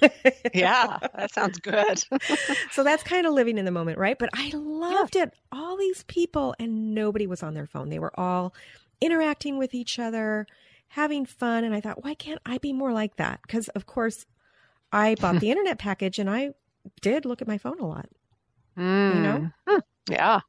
yeah, 0.54 0.98
that 1.16 1.34
sounds 1.34 1.60
good. 1.60 2.02
so 2.72 2.84
that's 2.84 3.04
kind 3.04 3.28
of 3.28 3.34
living 3.34 3.58
in 3.58 3.66
the 3.66 3.72
moment, 3.72 3.98
right? 3.98 4.18
But 4.18 4.30
I 4.34 4.52
loved 4.56 5.16
yeah. 5.16 5.24
it. 5.24 5.34
All 5.52 5.78
these 5.78 6.04
people, 6.04 6.56
and 6.60 6.96
nobody 6.96 7.28
was 7.28 7.44
on 7.44 7.54
their 7.54 7.68
phone. 7.68 7.90
They 7.90 8.00
were 8.00 8.18
all 8.18 8.54
interacting 9.02 9.58
with 9.58 9.74
each 9.74 10.00
other, 10.00 10.48
having 10.90 11.26
fun. 11.26 11.64
And 11.64 11.76
I 11.76 11.82
thought, 11.82 12.04
why 12.04 12.14
can't 12.14 12.42
I 12.46 12.58
be 12.58 12.74
more 12.74 12.94
like 12.94 13.18
that? 13.18 13.42
Because, 13.42 13.68
of 13.70 13.86
course, 13.86 14.26
I 14.92 15.16
bought 15.16 15.40
the 15.40 15.50
internet 15.52 15.78
package 15.78 16.20
and 16.20 16.30
I 16.30 16.52
did 17.02 17.26
look 17.26 17.42
at 17.42 17.48
my 17.48 17.58
phone 17.58 17.80
a 17.80 17.88
lot. 17.88 18.10
Mm. 18.78 19.16
You 19.16 19.22
know? 19.22 19.50
Hmm. 19.68 19.80
Yeah. 20.10 20.40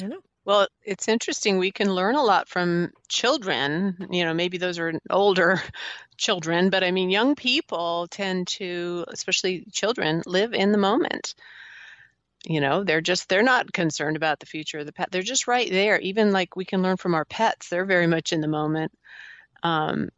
I 0.00 0.06
know. 0.06 0.20
Well, 0.50 0.66
it's 0.84 1.06
interesting. 1.06 1.58
We 1.58 1.70
can 1.70 1.94
learn 1.94 2.16
a 2.16 2.24
lot 2.24 2.48
from 2.48 2.90
children. 3.06 4.08
You 4.10 4.24
know, 4.24 4.34
maybe 4.34 4.58
those 4.58 4.80
are 4.80 4.92
older 5.08 5.62
children, 6.16 6.70
but 6.70 6.82
I 6.82 6.90
mean, 6.90 7.08
young 7.08 7.36
people 7.36 8.08
tend 8.10 8.48
to, 8.58 9.04
especially 9.06 9.64
children, 9.70 10.24
live 10.26 10.52
in 10.52 10.72
the 10.72 10.76
moment. 10.78 11.36
You 12.44 12.60
know, 12.60 12.82
they're 12.82 13.00
just, 13.00 13.28
they're 13.28 13.44
not 13.44 13.72
concerned 13.72 14.16
about 14.16 14.40
the 14.40 14.46
future 14.46 14.80
of 14.80 14.86
the 14.86 14.92
pet. 14.92 15.12
They're 15.12 15.22
just 15.22 15.46
right 15.46 15.70
there. 15.70 16.00
Even 16.00 16.32
like 16.32 16.56
we 16.56 16.64
can 16.64 16.82
learn 16.82 16.96
from 16.96 17.14
our 17.14 17.24
pets, 17.24 17.68
they're 17.68 17.84
very 17.84 18.08
much 18.08 18.32
in 18.32 18.40
the 18.40 18.48
moment. 18.48 18.90
Um, 19.62 20.08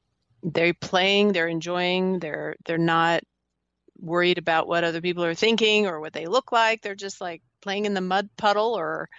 they're 0.42 0.72
playing, 0.72 1.32
they're 1.32 1.46
enjoying, 1.46 2.20
they're, 2.20 2.56
they're 2.64 2.78
not 2.78 3.22
worried 4.00 4.38
about 4.38 4.66
what 4.66 4.82
other 4.82 5.02
people 5.02 5.24
are 5.24 5.34
thinking 5.34 5.86
or 5.86 6.00
what 6.00 6.14
they 6.14 6.24
look 6.24 6.52
like. 6.52 6.80
They're 6.80 6.94
just 6.94 7.20
like 7.20 7.42
playing 7.60 7.84
in 7.84 7.92
the 7.92 8.00
mud 8.00 8.30
puddle 8.38 8.72
or, 8.78 9.10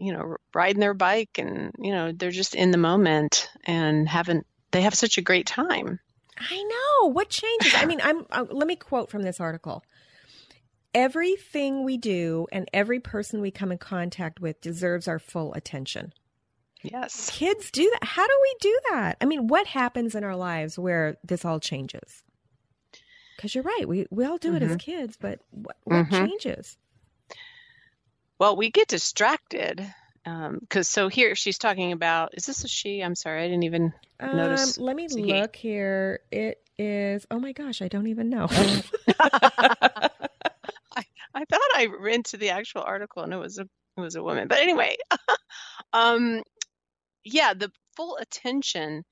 you 0.00 0.12
know, 0.12 0.36
riding 0.54 0.80
their 0.80 0.94
bike 0.94 1.38
and, 1.38 1.72
you 1.78 1.92
know, 1.92 2.10
they're 2.12 2.30
just 2.30 2.54
in 2.54 2.70
the 2.70 2.78
moment 2.78 3.50
and 3.64 4.08
haven't, 4.08 4.46
they 4.70 4.82
have 4.82 4.94
such 4.94 5.18
a 5.18 5.22
great 5.22 5.46
time. 5.46 6.00
I 6.38 6.62
know. 6.62 7.10
What 7.10 7.28
changes? 7.28 7.74
I 7.74 7.84
mean, 7.84 8.00
I'm, 8.02 8.24
uh, 8.30 8.46
let 8.50 8.66
me 8.66 8.76
quote 8.76 9.10
from 9.10 9.22
this 9.22 9.40
article. 9.40 9.84
Everything 10.94 11.84
we 11.84 11.98
do 11.98 12.46
and 12.50 12.68
every 12.72 12.98
person 12.98 13.40
we 13.40 13.50
come 13.50 13.70
in 13.70 13.78
contact 13.78 14.40
with 14.40 14.60
deserves 14.60 15.06
our 15.06 15.18
full 15.18 15.52
attention. 15.54 16.12
Yes. 16.82 17.30
Kids 17.32 17.70
do 17.70 17.88
that. 17.92 18.04
How 18.04 18.26
do 18.26 18.38
we 18.42 18.54
do 18.60 18.80
that? 18.90 19.18
I 19.20 19.26
mean, 19.26 19.48
what 19.48 19.66
happens 19.66 20.14
in 20.14 20.24
our 20.24 20.34
lives 20.34 20.78
where 20.78 21.18
this 21.22 21.44
all 21.44 21.60
changes? 21.60 22.24
Because 23.36 23.54
you're 23.54 23.64
right. 23.64 23.86
We, 23.86 24.06
we 24.10 24.24
all 24.24 24.38
do 24.38 24.48
mm-hmm. 24.48 24.56
it 24.56 24.62
as 24.62 24.68
mm-hmm. 24.70 24.78
kids, 24.78 25.16
but 25.20 25.40
what, 25.50 25.76
what 25.84 26.06
mm-hmm. 26.06 26.26
changes? 26.26 26.78
Well, 28.40 28.56
we 28.56 28.70
get 28.70 28.88
distracted 28.88 29.86
because 30.24 30.48
um, 30.74 30.82
so 30.82 31.08
here 31.08 31.34
she's 31.34 31.58
talking 31.58 31.92
about. 31.92 32.30
Is 32.32 32.46
this 32.46 32.64
a 32.64 32.68
she? 32.68 33.02
I'm 33.02 33.14
sorry, 33.14 33.44
I 33.44 33.48
didn't 33.48 33.64
even 33.64 33.92
um, 34.18 34.34
notice. 34.34 34.78
Let 34.78 34.96
me 34.96 35.08
look 35.08 35.54
here. 35.54 36.20
It 36.32 36.58
is. 36.78 37.26
Oh 37.30 37.38
my 37.38 37.52
gosh, 37.52 37.82
I 37.82 37.88
don't 37.88 38.06
even 38.06 38.30
know. 38.30 38.46
I, 39.20 40.08
I 41.34 41.44
thought 41.44 41.70
I 41.76 41.88
read 42.00 42.24
to 42.26 42.38
the 42.38 42.48
actual 42.48 42.80
article 42.80 43.22
and 43.22 43.34
it 43.34 43.36
was 43.36 43.58
a 43.58 43.68
it 43.98 44.00
was 44.00 44.14
a 44.14 44.22
woman. 44.22 44.48
But 44.48 44.60
anyway, 44.60 44.96
um, 45.92 46.42
yeah, 47.22 47.52
the 47.52 47.70
full 47.94 48.16
attention 48.16 49.04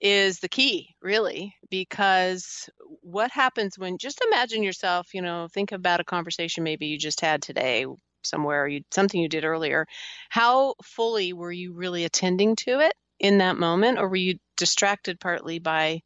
is 0.00 0.38
the 0.38 0.48
key, 0.48 0.94
really, 1.02 1.54
because 1.68 2.70
what 3.02 3.30
happens 3.30 3.78
when 3.78 3.98
just 3.98 4.22
imagine 4.26 4.62
yourself, 4.62 5.12
you 5.12 5.20
know, 5.20 5.48
think 5.52 5.72
about 5.72 6.00
a 6.00 6.04
conversation 6.04 6.64
maybe 6.64 6.86
you 6.86 6.98
just 6.98 7.20
had 7.20 7.42
today 7.42 7.84
somewhere, 8.26 8.66
you 8.66 8.82
something 8.90 9.20
you 9.20 9.28
did 9.28 9.44
earlier, 9.44 9.86
how 10.28 10.74
fully 10.82 11.32
were 11.32 11.52
you 11.52 11.72
really 11.72 12.04
attending 12.04 12.56
to 12.56 12.80
it 12.80 12.94
in 13.20 13.38
that 13.38 13.56
moment, 13.56 13.98
or 13.98 14.08
were 14.08 14.16
you 14.16 14.38
distracted 14.56 15.20
partly 15.20 15.58
by 15.58 16.02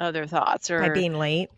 other 0.00 0.26
thoughts 0.26 0.70
or 0.70 0.80
by 0.80 0.88
being 0.90 1.18
late? 1.18 1.50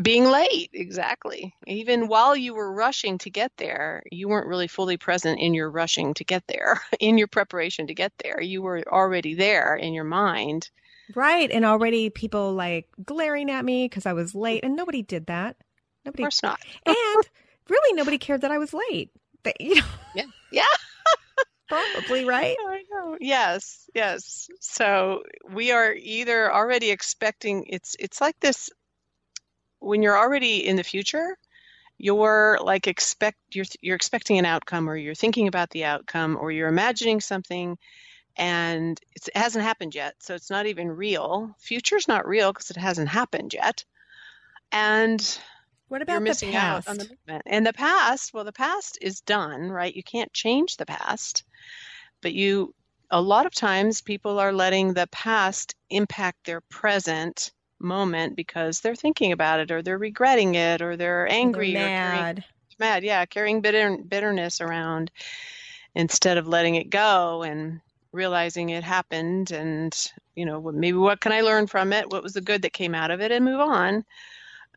Being 0.00 0.24
late, 0.24 0.70
exactly. 0.72 1.54
Even 1.68 2.08
while 2.08 2.34
you 2.34 2.52
were 2.54 2.72
rushing 2.72 3.16
to 3.18 3.30
get 3.30 3.52
there, 3.58 4.02
you 4.10 4.28
weren't 4.28 4.48
really 4.48 4.66
fully 4.66 4.96
present 4.96 5.38
in 5.38 5.54
your 5.54 5.70
rushing 5.70 6.14
to 6.14 6.24
get 6.24 6.42
there, 6.48 6.80
in 7.00 7.16
your 7.16 7.28
preparation 7.28 7.86
to 7.86 7.94
get 7.94 8.12
there. 8.22 8.40
You 8.40 8.62
were 8.62 8.82
already 8.90 9.34
there 9.34 9.76
in 9.76 9.94
your 9.94 10.04
mind. 10.04 10.68
Right. 11.14 11.48
And 11.50 11.64
already 11.64 12.10
people 12.10 12.54
like 12.54 12.88
glaring 13.04 13.50
at 13.50 13.64
me 13.64 13.86
because 13.86 14.04
I 14.04 14.14
was 14.14 14.34
late, 14.34 14.64
and 14.64 14.74
nobody 14.74 15.02
did 15.02 15.26
that. 15.26 15.56
Nobody. 16.04 16.22
Of 16.22 16.24
course 16.24 16.42
not. 16.42 16.60
and 16.86 17.28
really 17.68 17.94
nobody 17.94 18.18
cared 18.18 18.42
that 18.42 18.50
I 18.50 18.58
was 18.58 18.74
late. 18.74 19.10
But, 19.42 19.56
you 19.60 19.76
know. 19.76 19.84
Yeah. 20.14 20.24
Yeah. 20.52 20.62
Probably, 21.68 22.24
right? 22.24 22.56
I 22.68 22.82
know. 22.90 23.16
Yes, 23.20 23.88
yes. 23.94 24.48
So 24.60 25.22
we 25.50 25.72
are 25.72 25.94
either 25.94 26.52
already 26.52 26.90
expecting 26.90 27.64
it's 27.68 27.96
it's 27.98 28.20
like 28.20 28.38
this 28.40 28.70
when 29.80 30.02
you're 30.02 30.18
already 30.18 30.66
in 30.66 30.76
the 30.76 30.84
future, 30.84 31.36
you're 31.98 32.58
like 32.62 32.86
expect 32.86 33.38
you're 33.52 33.64
you're 33.80 33.96
expecting 33.96 34.38
an 34.38 34.44
outcome 34.44 34.88
or 34.88 34.96
you're 34.96 35.14
thinking 35.14 35.48
about 35.48 35.70
the 35.70 35.84
outcome 35.84 36.36
or 36.38 36.50
you're 36.50 36.68
imagining 36.68 37.20
something 37.20 37.78
and 38.36 39.00
it 39.14 39.28
hasn't 39.34 39.64
happened 39.64 39.94
yet. 39.94 40.14
So 40.18 40.34
it's 40.34 40.50
not 40.50 40.66
even 40.66 40.90
real. 40.90 41.54
Future's 41.58 42.08
not 42.08 42.26
real 42.26 42.52
because 42.52 42.70
it 42.70 42.76
hasn't 42.76 43.08
happened 43.08 43.54
yet. 43.54 43.84
And 44.72 45.38
what 45.88 46.02
about 46.02 46.14
you're 46.14 46.20
missing 46.22 46.50
the 46.50 46.56
out 46.56 46.88
on 46.88 46.98
the 46.98 47.04
movement. 47.04 47.42
And 47.46 47.66
the 47.66 47.72
past, 47.72 48.32
well, 48.34 48.44
the 48.44 48.52
past 48.52 48.98
is 49.00 49.20
done, 49.20 49.70
right? 49.70 49.94
You 49.94 50.02
can't 50.02 50.32
change 50.32 50.76
the 50.76 50.86
past, 50.86 51.44
but 52.22 52.32
you, 52.32 52.74
a 53.10 53.20
lot 53.20 53.46
of 53.46 53.54
times, 53.54 54.00
people 54.00 54.38
are 54.38 54.52
letting 54.52 54.94
the 54.94 55.06
past 55.08 55.74
impact 55.90 56.44
their 56.44 56.60
present 56.62 57.52
moment 57.78 58.34
because 58.36 58.80
they're 58.80 58.94
thinking 58.94 59.32
about 59.32 59.60
it, 59.60 59.70
or 59.70 59.82
they're 59.82 59.98
regretting 59.98 60.54
it, 60.54 60.80
or 60.82 60.96
they're 60.96 61.28
angry, 61.28 61.72
they're 61.74 61.86
mad. 61.88 62.38
or 62.38 62.42
carrying, 62.42 62.44
mad, 62.78 63.04
yeah, 63.04 63.26
carrying 63.26 63.60
bitter, 63.60 63.98
bitterness 63.98 64.60
around 64.60 65.10
instead 65.94 66.38
of 66.38 66.48
letting 66.48 66.74
it 66.74 66.90
go 66.90 67.42
and 67.42 67.80
realizing 68.12 68.70
it 68.70 68.84
happened 68.84 69.50
and 69.50 70.12
you 70.36 70.46
know 70.46 70.60
maybe 70.72 70.96
what 70.96 71.20
can 71.20 71.32
i 71.32 71.40
learn 71.40 71.66
from 71.66 71.92
it 71.92 72.08
what 72.10 72.22
was 72.22 72.32
the 72.32 72.40
good 72.40 72.62
that 72.62 72.72
came 72.72 72.94
out 72.94 73.10
of 73.10 73.20
it 73.20 73.32
and 73.32 73.44
move 73.44 73.60
on 73.60 74.04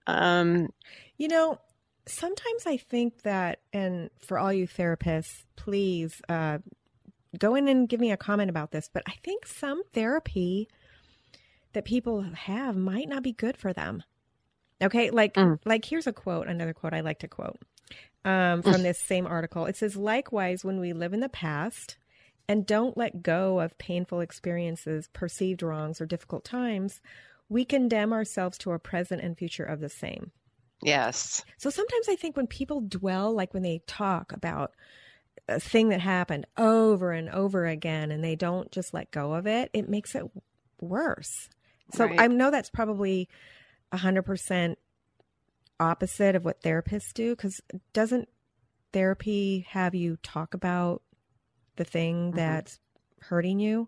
um, 0.08 0.70
you 1.18 1.28
know, 1.28 1.60
sometimes 2.08 2.66
I 2.66 2.78
think 2.78 3.22
that, 3.24 3.60
and 3.74 4.10
for 4.20 4.40
all 4.40 4.52
you 4.52 4.68
therapists, 4.68 5.44
please 5.56 6.22
uh, 6.30 6.60
go 7.38 7.56
in 7.56 7.68
and 7.68 7.88
give 7.88 8.00
me 8.00 8.12
a 8.12 8.18
comment 8.18 8.50
about 8.50 8.72
this, 8.72 8.90
but 8.92 9.04
I 9.08 9.14
think 9.24 9.46
some 9.46 9.84
therapy 9.94 10.68
that 11.74 11.86
people 11.86 12.22
have 12.22 12.76
might 12.76 13.10
not 13.10 13.24
be 13.24 13.34
good 13.34 13.58
for 13.58 13.74
them. 13.74 14.04
Okay, 14.82 15.10
like 15.10 15.34
mm. 15.34 15.60
like 15.66 15.86
here's 15.86 16.08
a 16.08 16.14
quote, 16.14 16.48
another 16.48 16.74
quote 16.74 16.94
I 16.94 17.02
like 17.02 17.20
to 17.20 17.28
quote 17.28 17.58
um, 18.24 18.62
from 18.62 18.84
this 18.84 19.00
same 19.00 19.26
article. 19.26 19.66
It 19.66 19.76
says, 19.76 19.96
"Likewise, 19.96 20.64
when 20.64 20.80
we 20.80 20.94
live 20.94 21.14
in 21.14 21.20
the 21.20 21.30
past 21.30 21.98
and 22.48 22.66
don't 22.66 22.96
let 22.96 23.24
go 23.24 23.60
of 23.60 23.78
painful 23.78 24.22
experiences, 24.22 25.10
perceived 25.14 25.64
wrongs, 25.64 26.00
or 26.00 26.06
difficult 26.06 26.46
times, 26.46 27.02
we 27.50 27.66
condemn 27.66 28.14
ourselves 28.14 28.58
to 28.60 28.72
a 28.72 28.80
present 28.80 29.22
and 29.22 29.38
future 29.38 29.64
of 29.64 29.80
the 29.80 29.90
same. 29.90 30.32
Yes. 30.82 31.44
So 31.58 31.70
sometimes 31.70 32.08
I 32.10 32.16
think 32.16 32.38
when 32.38 32.48
people 32.48 32.82
dwell, 32.82 33.34
like 33.34 33.54
when 33.54 33.64
they 33.64 33.82
talk 33.88 34.32
about 34.32 34.74
a 35.48 35.60
thing 35.60 35.90
that 35.90 36.02
happened 36.02 36.46
over 36.58 37.12
and 37.12 37.30
over 37.30 37.66
again 37.66 38.12
and 38.12 38.24
they 38.24 38.36
don't 38.36 38.72
just 38.72 38.94
let 38.94 39.12
go 39.12 39.34
of 39.34 39.48
it, 39.48 39.70
it 39.74 39.90
makes 39.90 40.14
it 40.14 40.24
worse. 40.82 41.50
So 41.94 42.06
right. 42.06 42.20
I 42.20 42.28
know 42.28 42.52
that's 42.52 42.70
probably 42.70 43.30
100% 43.94 44.76
opposite 45.80 46.36
of 46.36 46.44
what 46.44 46.62
therapists 46.62 47.14
do 47.14 47.36
because 47.36 47.62
doesn't 47.94 48.28
therapy 48.94 49.66
have 49.70 49.96
you 49.96 50.18
talk 50.22 50.54
about 50.54 51.02
the 51.78 51.86
thing 51.86 52.30
mm-hmm. 52.30 52.38
that's 52.38 52.80
hurting 53.22 53.60
you? 53.60 53.88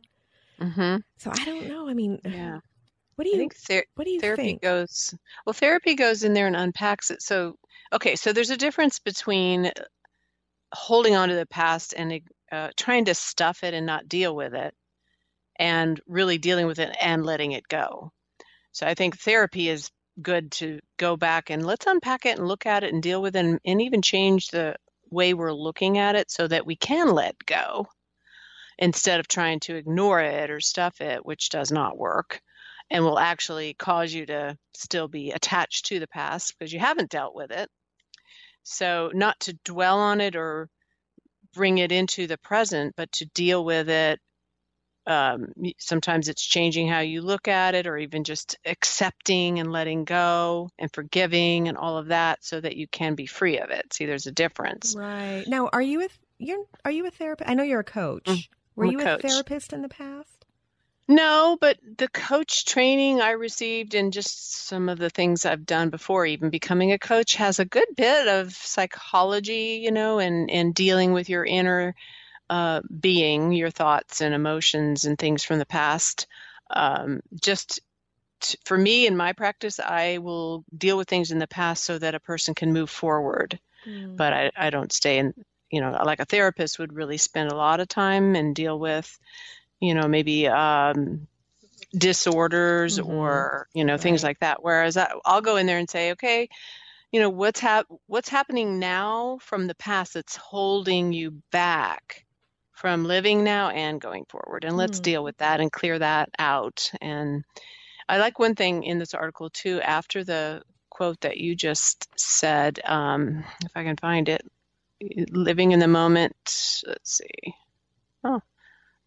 Mm-hmm. 0.60 0.98
So 1.18 1.32
I 1.32 1.46
don't 1.46 1.68
know. 1.68 1.90
I 1.90 1.94
mean, 1.94 2.20
yeah. 2.24 2.60
What 3.20 3.26
do 3.26 3.32
you 3.32 3.36
I 3.36 3.40
think 3.40 3.56
ther- 3.56 3.86
what 3.96 4.06
do 4.06 4.12
you 4.12 4.22
therapy 4.22 4.44
think? 4.44 4.62
goes 4.62 5.14
well 5.46 5.52
therapy 5.52 5.96
goes 5.96 6.24
in 6.24 6.34
there 6.34 6.48
and 6.48 6.56
unpacks 6.56 7.12
it. 7.12 7.22
So 7.22 7.58
okay, 7.92 8.16
so 8.16 8.32
there's 8.32 8.50
a 8.50 8.56
difference 8.56 9.00
between 9.00 9.74
holding 10.74 11.18
on 11.18 11.28
to 11.28 11.36
the 11.36 11.46
past 11.46 11.94
and 11.98 12.22
uh, 12.50 12.70
trying 12.78 13.04
to 13.04 13.14
stuff 13.14 13.66
it 13.66 13.74
and 13.74 13.86
not 13.86 14.08
deal 14.08 14.34
with 14.34 14.54
it 14.54 14.74
and 15.58 16.00
really 16.08 16.38
dealing 16.38 16.66
with 16.66 16.80
it 16.80 16.96
and 17.02 17.26
letting 17.26 17.52
it 17.52 17.68
go. 17.68 18.14
So 18.72 18.88
I 18.88 18.94
think 18.94 19.18
therapy 19.18 19.68
is 19.68 19.92
good 20.22 20.50
to 20.54 20.80
go 20.96 21.18
back 21.18 21.50
and 21.50 21.66
let's 21.66 21.88
unpack 21.88 22.26
it 22.26 22.38
and 22.40 22.48
look 22.48 22.66
at 22.66 22.86
it 22.86 22.94
and 22.94 23.04
deal 23.04 23.22
with 23.22 23.36
it 23.36 23.44
and, 23.44 23.60
and 23.66 23.82
even 23.82 24.02
change 24.02 24.48
the 24.48 24.78
way 25.12 25.34
we're 25.34 25.52
looking 25.52 25.98
at 25.98 26.16
it 26.16 26.32
so 26.32 26.48
that 26.48 26.66
we 26.66 26.78
can 26.78 27.10
let 27.10 27.36
go 27.46 27.86
instead 28.78 29.20
of 29.20 29.28
trying 29.28 29.60
to 29.60 29.76
ignore 29.76 30.22
it 30.22 30.50
or 30.50 30.62
stuff 30.62 31.02
it, 31.02 31.26
which 31.26 31.50
does 31.50 31.70
not 31.70 31.98
work 31.98 32.42
and 32.90 33.04
will 33.04 33.20
actually 33.20 33.74
cause 33.76 34.14
you 34.14 34.26
to 34.26 34.58
still 34.74 35.08
be 35.08 35.32
attached 35.32 35.88
to 35.88 36.00
the 36.00 36.08
past 36.08 36.56
because 36.58 36.74
you 36.74 36.80
haven't 36.80 37.12
dealt 37.12 37.36
with 37.36 37.52
it. 37.52 37.70
So, 38.64 39.12
not 39.14 39.40
to 39.42 39.58
dwell 39.66 40.00
on 40.00 40.22
it 40.22 40.36
or 40.36 40.70
bring 41.54 41.80
it 41.80 41.92
into 41.92 42.28
the 42.28 42.38
present, 42.38 42.94
but 42.96 43.12
to 43.14 43.26
deal 43.34 43.64
with 43.64 43.90
it 43.90 44.20
um, 45.10 45.54
sometimes 45.80 46.30
it's 46.30 46.46
changing 46.46 46.88
how 46.88 47.00
you 47.00 47.22
look 47.24 47.48
at 47.48 47.74
it 47.74 47.88
or 47.88 47.98
even 47.98 48.24
just 48.24 48.58
accepting 48.64 49.60
and 49.60 49.72
letting 49.72 50.04
go 50.04 50.70
and 50.78 50.94
forgiving 50.94 51.68
and 51.68 51.78
all 51.78 51.98
of 51.98 52.08
that 52.08 52.44
so 52.44 52.62
that 52.62 52.78
you 52.78 52.88
can 52.88 53.16
be 53.16 53.26
free 53.26 53.58
of 53.58 53.72
it. 53.72 53.92
See 53.92 54.06
there's 54.06 54.28
a 54.28 54.32
difference. 54.32 54.96
Right. 54.96 55.46
Now 55.48 55.70
are 55.74 55.82
you 55.82 56.04
a 56.04 56.08
you're 56.38 56.64
are 56.86 56.92
you 56.92 57.08
a 57.08 57.12
therapist? 57.12 57.50
I 57.50 57.56
know 57.56 57.64
you're 57.64 57.80
a 57.80 57.84
coach. 57.84 58.26
Mm, 58.26 58.48
were 58.76 58.86
I'm 58.86 58.92
you 58.92 59.00
a, 59.00 59.16
a 59.16 59.18
therapist 59.18 59.74
in 59.74 59.82
the 59.82 59.90
past 59.90 60.39
no, 61.10 61.58
but 61.60 61.80
the 61.98 62.08
coach 62.08 62.66
training 62.66 63.20
I 63.20 63.32
received 63.32 63.96
and 63.96 64.14
just 64.14 64.68
some 64.68 64.90
of 64.90 65.00
the 65.00 65.10
things 65.10 65.44
I've 65.44 65.66
done 65.66 65.90
before 65.90 66.24
even 66.28 66.52
becoming 66.52 66.92
a 66.92 67.00
coach 67.00 67.34
has 67.36 67.58
a 67.58 67.66
good 67.66 67.88
bit 67.98 68.28
of 68.28 68.54
psychology, 68.54 69.82
you 69.84 69.92
know, 69.92 70.20
and, 70.20 70.52
and 70.52 70.76
dealing 70.76 71.12
with 71.12 71.28
your 71.28 71.44
inner 71.44 71.96
uh, 72.48 72.82
being, 73.00 73.54
your 73.54 73.72
thoughts 73.72 74.22
and 74.22 74.36
emotions 74.36 75.06
and 75.06 75.18
things 75.18 75.44
from 75.44 75.58
the 75.58 75.66
past. 75.66 76.28
Um, 76.70 77.22
just 77.42 77.80
t- 78.40 78.60
for 78.64 78.78
me 78.78 79.08
in 79.08 79.18
my 79.18 79.34
practice, 79.34 79.80
I 79.80 80.20
will 80.20 80.64
deal 80.78 80.96
with 80.96 81.10
things 81.10 81.32
in 81.32 81.40
the 81.40 81.48
past 81.48 81.86
so 81.86 81.98
that 81.98 82.14
a 82.14 82.20
person 82.20 82.54
can 82.54 82.72
move 82.72 82.92
forward. 82.92 83.60
Mm. 83.88 84.16
But 84.16 84.34
I, 84.34 84.52
I 84.56 84.70
don't 84.70 84.94
stay 84.94 85.18
in, 85.18 85.34
you 85.72 85.82
know, 85.82 85.90
like 86.06 86.20
a 86.20 86.26
therapist 86.26 86.78
would 86.78 86.94
really 86.94 87.18
spend 87.18 87.52
a 87.52 87.58
lot 87.58 87.80
of 87.80 87.88
time 87.88 88.36
and 88.36 88.54
deal 88.54 88.78
with, 88.78 89.18
you 89.80 89.94
know, 89.94 90.08
maybe 90.08 90.48
um, 90.48 91.28
disorders 91.94 93.00
mm-hmm. 93.00 93.12
or 93.12 93.68
you 93.74 93.84
know 93.86 93.94
right. 93.94 94.02
things 94.02 94.24
like 94.24 94.40
that. 94.40 94.64
Whereas 94.64 94.98
I, 94.98 95.12
I'll 95.26 95.42
go 95.42 95.58
in 95.58 95.66
there 95.66 95.78
and 95.78 95.90
say, 95.90 96.12
okay, 96.12 96.50
you 97.12 97.20
know 97.20 97.30
what's 97.30 97.60
hap- 97.60 97.88
what's 98.08 98.30
happening 98.30 98.80
now 98.80 99.40
from 99.42 99.68
the 99.68 99.76
past 99.76 100.14
that's 100.14 100.36
holding 100.36 101.14
you 101.14 101.42
back 101.52 102.26
from 102.74 103.04
living 103.04 103.44
now 103.44 103.70
and 103.70 104.00
going 104.00 104.26
forward. 104.30 104.64
And 104.64 104.78
let's 104.78 105.00
mm. 105.00 105.04
deal 105.04 105.24
with 105.24 105.38
that 105.38 105.60
and 105.60 105.70
clear 105.70 106.00
that 106.00 106.30
out. 106.40 106.90
And 107.02 107.44
I 108.08 108.20
like 108.20 108.40
one 108.40 108.56
thing 108.56 108.84
in 108.84 109.00
this 109.00 109.14
article 109.14 109.50
too, 109.50 109.82
after 109.82 110.24
the 110.24 110.62
quote 110.90 111.20
that 111.22 111.38
you 111.38 111.56
just 111.56 112.08
said, 112.18 112.80
um, 112.86 113.44
if 113.66 113.72
I 113.76 113.84
can 113.84 113.98
find 113.98 114.30
it, 114.30 114.42
living 115.32 115.72
in 115.74 115.80
the 115.80 115.88
moment. 115.88 116.82
Let's 116.88 117.18
see. 117.18 117.54
Oh, 118.24 118.42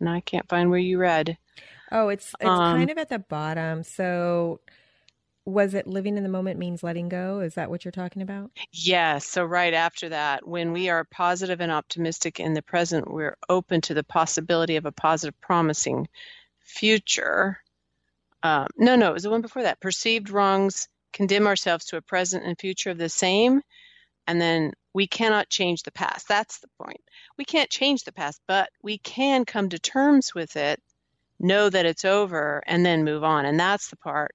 no, 0.03 0.13
I 0.13 0.21
can't 0.21 0.49
find 0.49 0.71
where 0.71 0.79
you 0.79 0.99
read. 0.99 1.39
Oh, 1.91 2.09
it's 2.09 2.35
it's 2.41 2.49
um, 2.49 2.77
kind 2.77 2.91
of 2.91 2.99
at 2.99 3.09
the 3.09 3.19
bottom. 3.19 3.83
So 3.83 4.61
was 5.45 5.75
it 5.75 5.87
living 5.87 6.17
in 6.17 6.23
the 6.23 6.29
moment 6.29 6.59
means 6.59 6.83
letting 6.83 7.09
go? 7.09 7.41
Is 7.41 7.55
that 7.55 7.69
what 7.69 7.85
you're 7.85 7.93
talking 7.93 8.23
about? 8.23 8.51
Yes. 8.71 9.27
So, 9.27 9.45
right 9.45 9.75
after 9.75 10.09
that, 10.11 10.47
when 10.47 10.73
we 10.73 10.89
are 10.89 11.05
positive 11.05 11.61
and 11.61 11.73
optimistic 11.73 12.39
in 12.39 12.55
the 12.55 12.63
present, 12.63 13.13
we're 13.13 13.37
open 13.49 13.81
to 13.83 13.95
the 13.95 14.05
possibility 14.05 14.77
of 14.77 14.87
a 14.87 14.93
positive, 14.93 15.41
promising 15.41 16.09
future. 16.61 17.59
Um, 18.43 18.69
no, 18.77 18.97
no, 18.97 19.11
it 19.11 19.15
was 19.15 19.25
the 19.25 19.31
one 19.31 19.43
before 19.43 19.63
that. 19.63 19.81
Perceived 19.81 20.31
wrongs 20.31 20.89
condemn 21.13 21.47
ourselves 21.47 21.87
to 21.87 21.97
a 21.97 22.03
present 22.03 22.45
and 22.45 22.59
future 22.59 22.91
of 22.91 22.99
the 22.99 23.09
same. 23.09 23.63
And 24.27 24.41
then 24.41 24.73
we 24.95 25.07
cannot 25.07 25.49
change 25.49 25.83
the 25.83 25.93
past. 25.93 26.29
That's 26.29 26.61
the 26.61 26.69
point. 26.81 27.01
We 27.39 27.45
can't 27.45 27.71
change 27.71 28.05
the 28.05 28.13
past, 28.13 28.41
but 28.47 28.71
we 28.83 28.99
can 28.99 29.45
come 29.45 29.69
to 29.71 29.79
terms 29.79 30.35
with 30.35 30.57
it, 30.57 30.81
know 31.41 31.69
that 31.71 31.87
it's 31.87 32.05
over, 32.05 32.63
and 32.67 32.85
then 32.85 33.05
move 33.05 33.25
on. 33.25 33.47
And 33.47 33.59
that's 33.59 33.89
the 33.89 33.97
part 33.97 34.35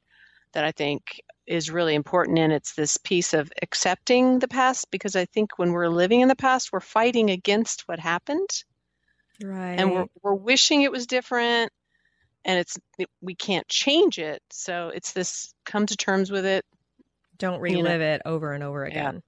that 0.53 0.63
I 0.63 0.71
think 0.71 1.21
is 1.45 1.71
really 1.71 1.95
important. 1.95 2.39
And 2.39 2.51
it's 2.51 2.73
this 2.73 2.97
piece 2.97 3.33
of 3.33 3.51
accepting 3.61 4.39
the 4.39 4.47
past 4.47 4.91
because 4.91 5.15
I 5.15 5.25
think 5.25 5.57
when 5.57 5.71
we're 5.71 5.87
living 5.89 6.21
in 6.21 6.27
the 6.27 6.35
past, 6.35 6.73
we're 6.73 6.79
fighting 6.79 7.29
against 7.29 7.87
what 7.87 7.99
happened. 7.99 8.49
Right. 9.41 9.79
And 9.79 9.93
we're, 9.93 10.07
we're 10.23 10.33
wishing 10.33 10.81
it 10.81 10.91
was 10.91 11.07
different 11.07 11.71
and 12.47 12.59
it's 12.59 12.77
we 13.21 13.35
can't 13.35 13.67
change 13.67 14.17
it. 14.19 14.41
So 14.49 14.89
it's 14.93 15.11
this 15.11 15.53
come 15.65 15.85
to 15.85 15.97
terms 15.97 16.31
with 16.31 16.45
it. 16.45 16.65
Don't 17.37 17.59
relive 17.59 17.77
you 17.77 17.83
know. 17.83 18.13
it 18.13 18.21
over 18.25 18.53
and 18.53 18.63
over 18.63 18.85
again. 18.85 19.15
Yeah. 19.15 19.21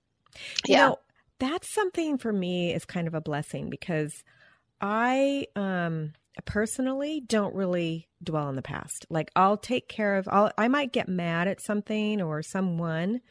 You 0.68 0.76
yeah. 0.76 0.88
know, 0.88 1.00
that's 1.40 1.74
something 1.74 2.18
for 2.18 2.32
me 2.32 2.74
is 2.74 2.86
kind 2.86 3.08
of 3.08 3.14
a 3.14 3.22
blessing 3.22 3.70
because 3.70 4.24
I 4.82 5.48
um 5.56 6.14
personally 6.46 7.22
don't 7.22 7.56
really 7.56 8.08
dwell 8.24 8.50
in 8.50 8.56
the 8.56 8.62
past. 8.62 9.06
Like 9.10 9.32
I'll 9.36 9.58
take 9.58 9.88
care 9.88 10.18
of 10.18 10.28
I'll 10.32 10.52
I 10.58 10.68
might 10.68 10.94
get 10.94 11.08
mad 11.08 11.48
at 11.48 11.62
something 11.62 12.22
or 12.22 12.42
someone. 12.42 13.22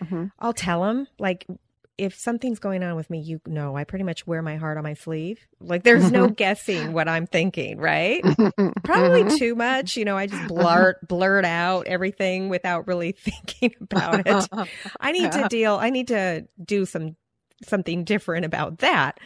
Mm-hmm. 0.00 0.26
I'll 0.38 0.52
tell 0.52 0.82
them 0.82 1.06
like 1.18 1.46
if 1.98 2.14
something's 2.14 2.58
going 2.58 2.82
on 2.82 2.94
with 2.96 3.08
me, 3.08 3.20
you 3.20 3.40
know, 3.46 3.76
I 3.76 3.84
pretty 3.84 4.04
much 4.04 4.26
wear 4.26 4.42
my 4.42 4.56
heart 4.56 4.76
on 4.76 4.84
my 4.84 4.94
sleeve. 4.94 5.40
Like 5.60 5.82
there's 5.84 6.10
no 6.10 6.28
guessing 6.28 6.92
what 6.92 7.08
I'm 7.08 7.26
thinking, 7.26 7.78
right? 7.78 8.22
Probably 8.84 9.24
mm-hmm. 9.24 9.36
too 9.36 9.54
much, 9.54 9.96
you 9.96 10.04
know, 10.04 10.16
I 10.16 10.26
just 10.26 10.48
blurt 10.48 11.06
blurt 11.06 11.44
out 11.44 11.86
everything 11.86 12.48
without 12.48 12.86
really 12.86 13.12
thinking 13.18 13.74
about 13.80 14.26
it. 14.26 14.68
I 15.00 15.12
need 15.12 15.32
to 15.32 15.48
deal 15.50 15.76
I 15.76 15.90
need 15.90 16.08
to 16.08 16.46
do 16.62 16.84
some 16.84 17.16
something 17.64 18.04
different 18.04 18.44
about 18.44 18.78
that. 18.78 19.18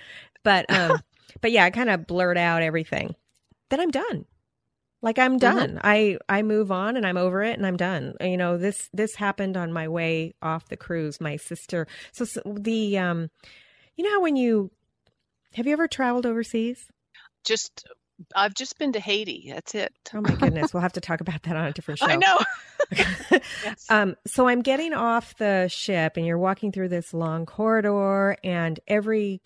But 0.44 0.70
um 0.72 1.00
but 1.40 1.52
yeah, 1.52 1.64
I 1.64 1.70
kind 1.70 1.90
of 1.90 2.06
blurt 2.06 2.36
out 2.36 2.62
everything. 2.62 3.14
Then 3.70 3.80
I'm 3.80 3.90
done. 3.90 4.26
Like 5.02 5.18
I'm 5.18 5.38
mm-hmm. 5.38 5.58
done. 5.58 5.70
Mm-hmm. 5.70 5.78
I 5.82 6.18
I 6.28 6.42
move 6.42 6.70
on 6.70 6.96
and 6.96 7.06
I'm 7.06 7.16
over 7.16 7.42
it 7.42 7.56
and 7.56 7.66
I'm 7.66 7.76
done. 7.76 8.14
You 8.20 8.36
know, 8.36 8.56
this 8.56 8.88
this 8.92 9.14
happened 9.14 9.56
on 9.56 9.72
my 9.72 9.88
way 9.88 10.34
off 10.42 10.68
the 10.68 10.76
cruise. 10.76 11.20
My 11.20 11.36
sister 11.36 11.86
so, 12.12 12.24
so 12.24 12.42
the 12.44 12.98
um 12.98 13.30
you 13.96 14.04
know 14.04 14.10
how 14.10 14.22
when 14.22 14.36
you 14.36 14.70
have 15.54 15.66
you 15.66 15.72
ever 15.72 15.88
traveled 15.88 16.26
overseas? 16.26 16.86
Just 17.44 17.86
I've 18.36 18.54
just 18.54 18.78
been 18.78 18.92
to 18.92 19.00
Haiti. 19.00 19.50
That's 19.54 19.74
it. 19.74 19.92
Oh 20.14 20.20
my 20.20 20.34
goodness. 20.34 20.74
we'll 20.74 20.82
have 20.82 20.92
to 20.94 21.00
talk 21.00 21.20
about 21.20 21.42
that 21.44 21.56
on 21.56 21.64
a 21.64 21.72
different 21.72 21.98
show. 22.00 22.06
I 22.06 22.16
know. 22.16 22.38
yes. 23.64 23.86
Um, 23.88 24.16
so 24.26 24.48
I'm 24.48 24.62
getting 24.62 24.92
off 24.92 25.36
the 25.36 25.68
ship 25.68 26.16
and 26.16 26.26
you're 26.26 26.38
walking 26.38 26.72
through 26.72 26.88
this 26.88 27.14
long 27.14 27.46
corridor 27.46 28.36
and 28.42 28.80
every 28.88 29.40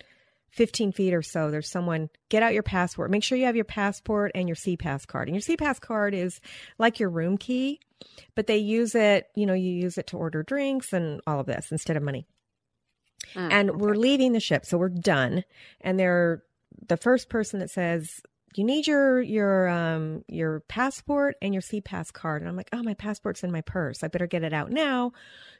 15 0.55 0.93
feet 0.93 1.13
or 1.13 1.21
so, 1.21 1.51
there's 1.51 1.69
someone, 1.69 2.09
get 2.29 2.41
out 2.41 2.53
your 2.53 2.63
passport. 2.63 3.11
Make 3.11 3.23
sure 3.23 3.37
you 3.37 3.45
have 3.45 3.57
your 3.57 3.65
passport 3.65 4.31
and 4.33 4.47
your 4.47 4.55
SeaPass 4.55 5.05
card. 5.05 5.27
And 5.27 5.35
your 5.35 5.41
SeaPass 5.41 5.81
card 5.81 6.13
is 6.13 6.39
like 6.77 6.97
your 6.97 7.09
room 7.09 7.37
key, 7.37 7.81
but 8.35 8.47
they 8.47 8.57
use 8.57 8.95
it, 8.95 9.27
you 9.35 9.45
know, 9.45 9.53
you 9.53 9.71
use 9.71 9.97
it 9.97 10.07
to 10.07 10.17
order 10.17 10.43
drinks 10.43 10.93
and 10.93 11.19
all 11.27 11.41
of 11.41 11.45
this 11.45 11.73
instead 11.73 11.97
of 11.97 12.03
money. 12.03 12.25
Mm, 13.33 13.51
and 13.51 13.69
okay. 13.69 13.77
we're 13.77 13.95
leaving 13.95 14.31
the 14.31 14.39
ship, 14.39 14.65
so 14.65 14.77
we're 14.77 14.87
done. 14.87 15.43
And 15.81 15.99
they're 15.99 16.43
the 16.87 16.97
first 16.97 17.27
person 17.27 17.59
that 17.59 17.69
says, 17.69 18.21
you 18.55 18.63
need 18.63 18.87
your 18.87 19.19
your 19.19 19.67
um 19.67 20.23
your 20.29 20.61
passport 20.61 21.35
and 21.41 21.53
your 21.53 21.61
SeaPass 21.61 22.13
card. 22.13 22.41
And 22.41 22.47
I'm 22.47 22.55
like, 22.55 22.69
oh, 22.71 22.81
my 22.81 22.93
passport's 22.93 23.43
in 23.43 23.51
my 23.51 23.59
purse. 23.59 24.01
I 24.01 24.07
better 24.07 24.27
get 24.27 24.43
it 24.43 24.53
out 24.53 24.71
now, 24.71 25.11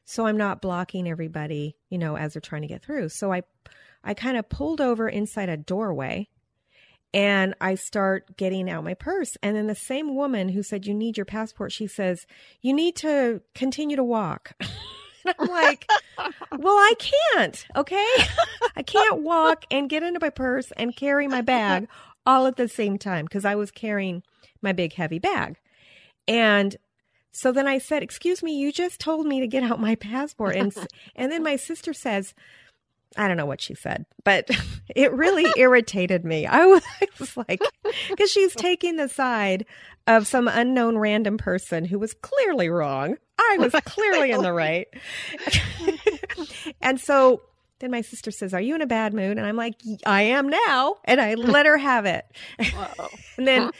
so 0.05 0.25
I'm 0.25 0.37
not 0.37 0.61
blocking 0.61 1.05
everybody, 1.05 1.75
you 1.89 1.97
know, 1.97 2.15
as 2.15 2.33
they're 2.33 2.41
trying 2.41 2.61
to 2.61 2.69
get 2.69 2.81
through. 2.81 3.09
So 3.09 3.33
I 3.33 3.43
I 4.05 4.13
kind 4.13 4.37
of 4.37 4.47
pulled 4.47 4.79
over 4.79 5.09
inside 5.09 5.49
a 5.49 5.57
doorway 5.57 6.29
and 7.13 7.55
I 7.61 7.75
start 7.75 8.37
getting 8.37 8.69
out 8.69 8.83
my 8.83 8.93
purse. 8.93 9.37
And 9.41 9.55
then 9.55 9.67
the 9.67 9.75
same 9.75 10.15
woman 10.15 10.49
who 10.49 10.61
said, 10.61 10.85
You 10.85 10.93
need 10.93 11.17
your 11.17 11.25
passport, 11.25 11.71
she 11.71 11.87
says, 11.87 12.27
You 12.61 12.73
need 12.73 12.95
to 12.97 13.41
continue 13.55 13.95
to 13.95 14.03
walk. 14.03 14.51
I'm 15.39 15.47
like, 15.47 15.89
Well, 16.57 16.75
I 16.75 16.93
can't, 16.99 17.65
okay? 17.75 18.13
I 18.75 18.83
can't 18.83 19.23
walk 19.23 19.65
and 19.71 19.89
get 19.89 20.03
into 20.03 20.19
my 20.19 20.29
purse 20.29 20.71
and 20.77 20.95
carry 20.95 21.27
my 21.27 21.41
bag 21.41 21.87
all 22.25 22.47
at 22.47 22.57
the 22.57 22.67
same 22.67 22.97
time 22.97 23.25
because 23.25 23.45
I 23.45 23.55
was 23.55 23.71
carrying 23.71 24.21
my 24.61 24.73
big 24.73 24.93
heavy 24.93 25.19
bag. 25.19 25.55
And 26.27 26.75
so 27.31 27.51
then 27.51 27.67
I 27.67 27.77
said, 27.79 28.01
"Excuse 28.01 28.41
me, 28.41 28.57
you 28.57 28.71
just 28.71 28.99
told 28.99 29.25
me 29.25 29.39
to 29.39 29.47
get 29.47 29.63
out 29.63 29.79
my 29.79 29.95
passport." 29.95 30.55
And 30.55 30.73
and 31.15 31.31
then 31.31 31.43
my 31.43 31.55
sister 31.55 31.93
says, 31.93 32.33
I 33.17 33.27
don't 33.27 33.37
know 33.37 33.45
what 33.45 33.61
she 33.61 33.75
said, 33.75 34.05
but 34.23 34.49
it 34.95 35.11
really 35.13 35.45
irritated 35.57 36.25
me. 36.25 36.45
I 36.45 36.65
was, 36.65 36.83
I 37.01 37.07
was 37.19 37.37
like, 37.37 37.61
because 38.09 38.31
she's 38.31 38.55
taking 38.55 38.95
the 38.97 39.09
side 39.09 39.65
of 40.07 40.27
some 40.27 40.47
unknown 40.47 40.97
random 40.97 41.37
person 41.37 41.85
who 41.85 41.99
was 41.99 42.13
clearly 42.13 42.69
wrong. 42.69 43.17
I 43.39 43.57
was 43.59 43.73
clearly 43.85 44.31
in 44.31 44.41
the 44.41 44.53
right. 44.53 44.87
and 46.81 46.99
so 46.99 47.41
then 47.79 47.91
my 47.91 48.01
sister 48.01 48.31
says, 48.31 48.53
Are 48.53 48.61
you 48.61 48.75
in 48.75 48.81
a 48.81 48.87
bad 48.87 49.13
mood? 49.13 49.37
And 49.37 49.45
I'm 49.45 49.57
like, 49.57 49.75
I 50.05 50.23
am 50.23 50.47
now. 50.47 50.95
And 51.03 51.19
I 51.19 51.33
let 51.33 51.65
her 51.65 51.77
have 51.77 52.05
it. 52.05 52.25
and 53.37 53.47
then 53.47 53.71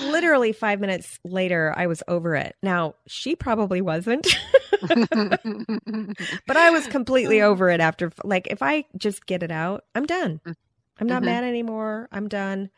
literally 0.00 0.52
five 0.52 0.80
minutes 0.80 1.18
later, 1.24 1.72
I 1.76 1.86
was 1.86 2.02
over 2.08 2.34
it. 2.34 2.56
Now, 2.62 2.94
she 3.06 3.36
probably 3.36 3.80
wasn't. 3.80 4.26
but 4.80 6.56
I 6.56 6.70
was 6.70 6.86
completely 6.86 7.42
over 7.42 7.68
it 7.70 7.80
after, 7.80 8.12
like, 8.22 8.48
if 8.50 8.62
I 8.62 8.84
just 8.96 9.26
get 9.26 9.42
it 9.42 9.50
out, 9.50 9.84
I'm 9.94 10.06
done. 10.06 10.40
I'm 10.98 11.06
not 11.06 11.22
mm-hmm. 11.22 11.26
mad 11.26 11.44
anymore. 11.44 12.08
I'm 12.12 12.28
done. 12.28 12.70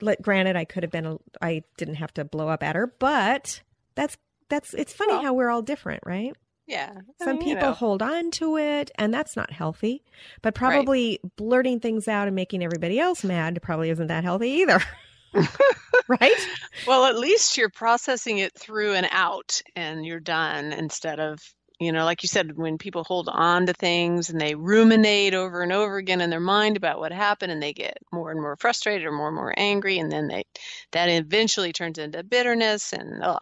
Let, 0.00 0.22
granted, 0.22 0.56
I 0.56 0.64
could 0.64 0.82
have 0.82 0.92
been, 0.92 1.06
a, 1.06 1.18
I 1.42 1.62
didn't 1.76 1.96
have 1.96 2.14
to 2.14 2.24
blow 2.24 2.48
up 2.48 2.62
at 2.62 2.76
her, 2.76 2.86
but 2.98 3.60
that's, 3.94 4.16
that's, 4.48 4.74
it's 4.74 4.92
funny 4.92 5.12
well, 5.12 5.22
how 5.22 5.34
we're 5.34 5.50
all 5.50 5.62
different, 5.62 6.02
right? 6.06 6.34
Yeah. 6.66 6.92
I 7.20 7.24
Some 7.24 7.38
mean, 7.38 7.48
people 7.48 7.64
you 7.64 7.68
know. 7.68 7.72
hold 7.72 8.00
on 8.00 8.30
to 8.32 8.56
it, 8.56 8.90
and 8.96 9.12
that's 9.12 9.36
not 9.36 9.52
healthy. 9.52 10.04
But 10.40 10.54
probably 10.54 11.20
right. 11.22 11.36
blurting 11.36 11.80
things 11.80 12.08
out 12.08 12.28
and 12.28 12.36
making 12.36 12.62
everybody 12.62 12.98
else 12.98 13.24
mad 13.24 13.58
probably 13.60 13.90
isn't 13.90 14.06
that 14.06 14.24
healthy 14.24 14.50
either. 14.50 14.80
right? 16.08 16.48
Well, 16.86 17.04
at 17.06 17.18
least 17.18 17.56
you're 17.56 17.70
processing 17.70 18.38
it 18.38 18.52
through 18.58 18.94
and 18.94 19.08
out 19.10 19.60
and 19.76 20.04
you're 20.04 20.20
done 20.20 20.72
instead 20.72 21.20
of, 21.20 21.38
you 21.78 21.92
know, 21.92 22.04
like 22.04 22.22
you 22.22 22.28
said, 22.28 22.56
when 22.56 22.78
people 22.78 23.04
hold 23.04 23.28
on 23.30 23.66
to 23.66 23.72
things 23.72 24.28
and 24.28 24.40
they 24.40 24.54
ruminate 24.54 25.34
over 25.34 25.62
and 25.62 25.72
over 25.72 25.96
again 25.96 26.20
in 26.20 26.30
their 26.30 26.40
mind 26.40 26.76
about 26.76 26.98
what 26.98 27.12
happened 27.12 27.52
and 27.52 27.62
they 27.62 27.72
get 27.72 27.98
more 28.12 28.30
and 28.30 28.40
more 28.40 28.56
frustrated 28.56 29.06
or 29.06 29.12
more 29.12 29.28
and 29.28 29.36
more 29.36 29.54
angry 29.56 29.98
and 29.98 30.12
then 30.12 30.28
they 30.28 30.44
that 30.92 31.08
eventually 31.08 31.72
turns 31.72 31.98
into 31.98 32.22
bitterness 32.22 32.92
and 32.92 33.22
oh, 33.24 33.38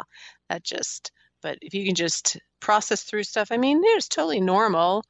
that 0.48 0.62
just 0.62 1.10
but 1.42 1.58
if 1.62 1.74
you 1.74 1.84
can 1.84 1.94
just 1.94 2.36
process 2.60 3.02
through 3.02 3.22
stuff, 3.24 3.48
I 3.52 3.56
mean, 3.56 3.80
it's 3.84 4.08
totally 4.08 4.40
normal 4.40 5.04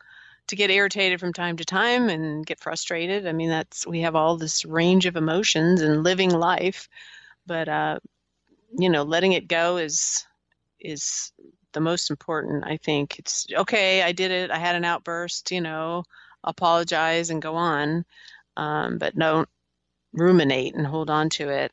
to 0.49 0.57
get 0.57 0.71
irritated 0.71 1.21
from 1.21 1.33
time 1.33 1.57
to 1.59 1.65
time 1.65 2.09
and 2.09 2.45
get 2.45 2.61
frustrated. 2.61 3.27
I 3.27 3.33
mean, 3.33 3.51
that's 3.51 3.87
we 3.87 4.01
have 4.01 4.17
all 4.17 4.37
this 4.37 4.65
range 4.65 5.07
of 5.07 5.17
emotions 5.17 5.81
and 5.81 6.03
living 6.03 6.31
life, 6.31 6.89
but 7.47 7.69
uh, 7.69 7.99
you 8.77 8.91
know, 8.91 9.03
letting 9.03 9.33
it 9.33 9.49
go 9.49 9.77
is 9.77 10.27
is 10.81 11.33
the 11.73 11.81
most 11.81 12.11
important. 12.11 12.65
I 12.65 12.79
think 12.79 13.19
it's 13.19 13.47
okay. 13.55 14.03
I 14.03 14.13
did 14.13 14.31
it. 14.31 14.51
I 14.51 14.59
had 14.59 14.77
an 14.77 14.85
outburst. 14.85 15.51
You 15.51 15.61
know, 15.61 16.05
apologize 16.45 17.31
and 17.31 17.43
go 17.43 17.55
on, 17.55 18.05
um, 18.57 18.99
but 18.99 19.17
don't 19.17 19.49
ruminate 20.13 20.75
and 20.75 20.87
hold 20.87 21.11
on 21.11 21.29
to 21.31 21.49
it. 21.49 21.73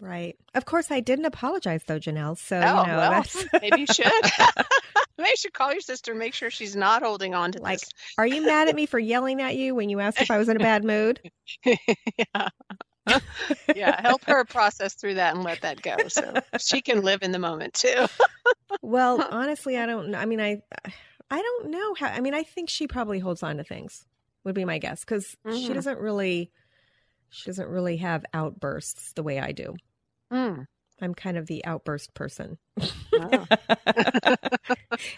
Right. 0.00 0.36
Of 0.54 0.64
course, 0.64 0.90
I 0.90 1.00
didn't 1.00 1.26
apologize 1.26 1.84
though, 1.84 1.98
Janelle. 1.98 2.38
So 2.38 2.56
oh, 2.56 2.60
you 2.60 2.86
know, 2.88 2.96
well, 2.96 3.10
that's 3.10 3.44
maybe 3.60 3.80
you 3.80 3.86
should. 3.86 4.06
maybe 5.18 5.30
you 5.30 5.36
should 5.36 5.52
call 5.52 5.72
your 5.72 5.82
sister, 5.82 6.14
make 6.14 6.32
sure 6.32 6.50
she's 6.50 6.74
not 6.74 7.02
holding 7.02 7.34
on 7.34 7.52
to 7.52 7.60
like, 7.60 7.80
this. 7.80 7.90
are 8.16 8.26
you 8.26 8.44
mad 8.44 8.68
at 8.68 8.74
me 8.74 8.86
for 8.86 8.98
yelling 8.98 9.42
at 9.42 9.56
you 9.56 9.74
when 9.74 9.90
you 9.90 10.00
asked 10.00 10.20
if 10.22 10.30
I 10.30 10.38
was 10.38 10.48
in 10.48 10.56
a 10.56 10.60
bad 10.60 10.84
mood? 10.84 11.20
yeah. 11.64 12.48
yeah, 13.74 14.00
help 14.00 14.24
her 14.24 14.44
process 14.44 14.94
through 14.94 15.14
that 15.14 15.34
and 15.34 15.44
let 15.44 15.60
that 15.62 15.82
go 15.82 15.96
so 16.08 16.34
she 16.58 16.80
can 16.80 17.02
live 17.02 17.22
in 17.22 17.32
the 17.32 17.38
moment 17.38 17.74
too. 17.74 18.06
well, 18.82 19.26
honestly, 19.30 19.76
I 19.76 19.84
don't 19.84 20.10
know. 20.10 20.18
I 20.18 20.26
mean, 20.26 20.40
I 20.40 20.62
I 21.30 21.42
don't 21.42 21.70
know 21.70 21.94
how. 21.94 22.06
I 22.06 22.20
mean, 22.20 22.34
I 22.34 22.42
think 22.42 22.70
she 22.70 22.86
probably 22.86 23.18
holds 23.18 23.42
on 23.42 23.56
to 23.56 23.64
things. 23.64 24.06
Would 24.44 24.54
be 24.54 24.64
my 24.64 24.78
guess 24.78 25.00
because 25.00 25.36
mm-hmm. 25.46 25.58
she 25.58 25.72
doesn't 25.74 25.98
really 25.98 26.50
she 27.30 27.46
doesn't 27.46 27.68
really 27.68 27.96
have 27.98 28.24
outbursts 28.34 29.12
the 29.12 29.22
way 29.22 29.38
I 29.38 29.52
do. 29.52 29.76
Mm. 30.32 30.66
I'm 31.02 31.14
kind 31.14 31.36
of 31.36 31.46
the 31.46 31.64
outburst 31.64 32.14
person. 32.14 32.58
Oh. 32.78 32.88
and 33.20 33.48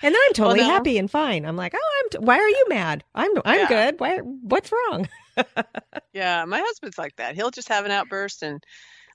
then 0.03 0.15
I'm 0.15 0.33
totally 0.33 0.61
well, 0.61 0.69
no. 0.69 0.75
happy 0.75 0.99
and 0.99 1.11
fine. 1.11 1.45
I'm 1.45 1.57
like, 1.57 1.75
oh, 1.75 2.03
I'm. 2.03 2.11
T- 2.11 2.25
why 2.25 2.39
are 2.39 2.49
you 2.49 2.67
mad? 2.69 3.05
I'm. 3.15 3.31
I'm 3.45 3.61
yeah. 3.61 3.69
good. 3.69 4.01
Why? 4.01 4.19
What's 4.19 4.71
wrong? 4.73 5.09
yeah, 6.13 6.45
my 6.45 6.61
husband's 6.61 6.99
like 6.99 7.17
that. 7.17 7.35
He'll 7.35 7.51
just 7.51 7.69
have 7.69 7.85
an 7.85 7.91
outburst 7.91 8.43
and 8.43 8.63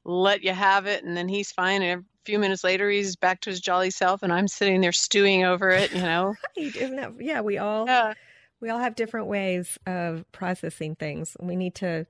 let 0.04 0.44
you 0.44 0.54
have 0.54 0.88
it, 0.88 1.04
and 1.04 1.16
then 1.16 1.28
he's 1.28 1.52
fine. 1.52 1.82
And 1.82 2.02
a 2.02 2.06
few 2.26 2.40
minutes 2.40 2.64
later, 2.64 2.90
he's 2.90 3.16
back 3.16 3.42
to 3.42 3.50
his 3.50 3.62
jolly 3.62 3.92
self, 3.92 4.24
and 4.24 4.34
I'm 4.34 4.48
sitting 4.48 4.82
there 4.82 4.92
stewing 4.92 5.46
over 5.46 5.70
it. 5.70 5.94
You 5.94 6.02
know, 6.02 6.36
right? 6.58 6.76
Isn't 6.76 6.98
that? 6.98 7.14
Yeah, 7.20 7.42
we 7.42 7.58
all. 7.58 7.86
Yeah. 7.86 8.14
We 8.60 8.70
all 8.70 8.80
have 8.80 8.96
different 8.96 9.28
ways 9.28 9.78
of 9.86 10.26
processing 10.32 10.96
things. 10.96 11.38
We 11.40 11.56
need 11.56 11.76
to 11.76 12.08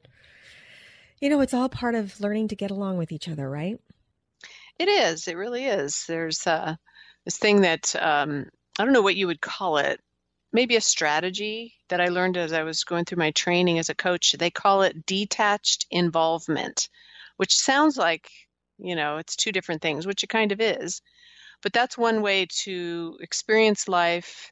you 1.19 1.29
know, 1.29 1.41
it's 1.41 1.53
all 1.53 1.69
part 1.69 1.95
of 1.95 2.19
learning 2.19 2.49
to 2.49 2.55
get 2.55 2.71
along 2.71 2.97
with 2.97 3.11
each 3.11 3.27
other, 3.27 3.49
right? 3.49 3.79
It 4.79 4.87
is. 4.87 5.27
It 5.27 5.35
really 5.35 5.65
is. 5.65 6.05
There's 6.07 6.45
uh, 6.45 6.75
this 7.25 7.37
thing 7.37 7.61
that 7.61 7.95
um, 7.95 8.45
I 8.77 8.83
don't 8.83 8.93
know 8.93 9.01
what 9.01 9.15
you 9.15 9.27
would 9.27 9.41
call 9.41 9.77
it. 9.77 9.99
Maybe 10.53 10.75
a 10.75 10.81
strategy 10.81 11.73
that 11.89 11.99
I 11.99 12.07
learned 12.07 12.37
as 12.37 12.53
I 12.53 12.63
was 12.63 12.83
going 12.83 13.05
through 13.05 13.17
my 13.17 13.31
training 13.31 13.79
as 13.79 13.89
a 13.89 13.95
coach. 13.95 14.33
They 14.33 14.49
call 14.49 14.83
it 14.83 15.05
detached 15.05 15.87
involvement, 15.91 16.89
which 17.37 17.57
sounds 17.57 17.97
like, 17.97 18.29
you 18.77 18.95
know, 18.95 19.17
it's 19.17 19.35
two 19.35 19.51
different 19.51 19.81
things, 19.81 20.05
which 20.05 20.23
it 20.23 20.29
kind 20.29 20.51
of 20.51 20.61
is. 20.61 21.01
But 21.63 21.73
that's 21.73 21.97
one 21.97 22.21
way 22.21 22.45
to 22.63 23.17
experience 23.19 23.87
life 23.87 24.51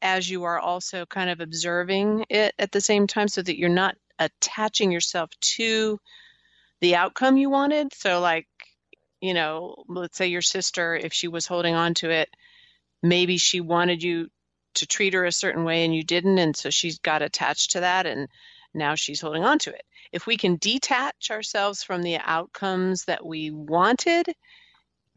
as 0.00 0.28
you 0.28 0.44
are 0.44 0.58
also 0.58 1.06
kind 1.06 1.30
of 1.30 1.40
observing 1.40 2.24
it 2.28 2.54
at 2.58 2.72
the 2.72 2.80
same 2.80 3.06
time 3.06 3.28
so 3.28 3.42
that 3.42 3.58
you're 3.58 3.68
not 3.68 3.96
attaching 4.18 4.92
yourself 4.92 5.30
to 5.40 5.98
the 6.80 6.96
outcome 6.96 7.36
you 7.36 7.50
wanted. 7.50 7.92
So, 7.94 8.20
like, 8.20 8.48
you 9.20 9.34
know, 9.34 9.84
let's 9.88 10.18
say 10.18 10.26
your 10.26 10.42
sister, 10.42 10.96
if 10.96 11.12
she 11.12 11.28
was 11.28 11.46
holding 11.46 11.74
on 11.74 11.94
to 11.94 12.10
it, 12.10 12.28
maybe 13.02 13.38
she 13.38 13.60
wanted 13.60 14.02
you 14.02 14.28
to 14.74 14.86
treat 14.86 15.14
her 15.14 15.24
a 15.24 15.32
certain 15.32 15.64
way 15.64 15.84
and 15.84 15.94
you 15.94 16.02
didn't. 16.02 16.38
And 16.38 16.56
so 16.56 16.70
she's 16.70 16.98
got 16.98 17.22
attached 17.22 17.72
to 17.72 17.80
that 17.80 18.06
and 18.06 18.28
now 18.74 18.94
she's 18.94 19.20
holding 19.20 19.44
on 19.44 19.58
to 19.60 19.70
it. 19.70 19.82
If 20.12 20.26
we 20.26 20.36
can 20.36 20.56
detach 20.56 21.30
ourselves 21.30 21.82
from 21.82 22.02
the 22.02 22.18
outcomes 22.18 23.04
that 23.04 23.24
we 23.24 23.50
wanted, 23.50 24.26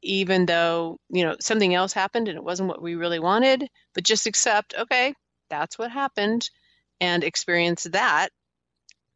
even 0.02 0.46
though, 0.46 1.00
you 1.10 1.24
know, 1.24 1.36
something 1.40 1.74
else 1.74 1.94
happened 1.94 2.28
and 2.28 2.38
it 2.38 2.44
wasn't 2.44 2.70
what 2.70 2.82
we 2.82 2.96
really 2.96 3.20
wanted, 3.20 3.68
but 3.94 4.04
just 4.04 4.28
accept, 4.28 4.76
okay, 4.78 5.14
that's 5.50 5.80
what 5.80 5.92
happened 5.92 6.50
and 7.02 7.24
experience 7.24 7.84
that 7.92 8.30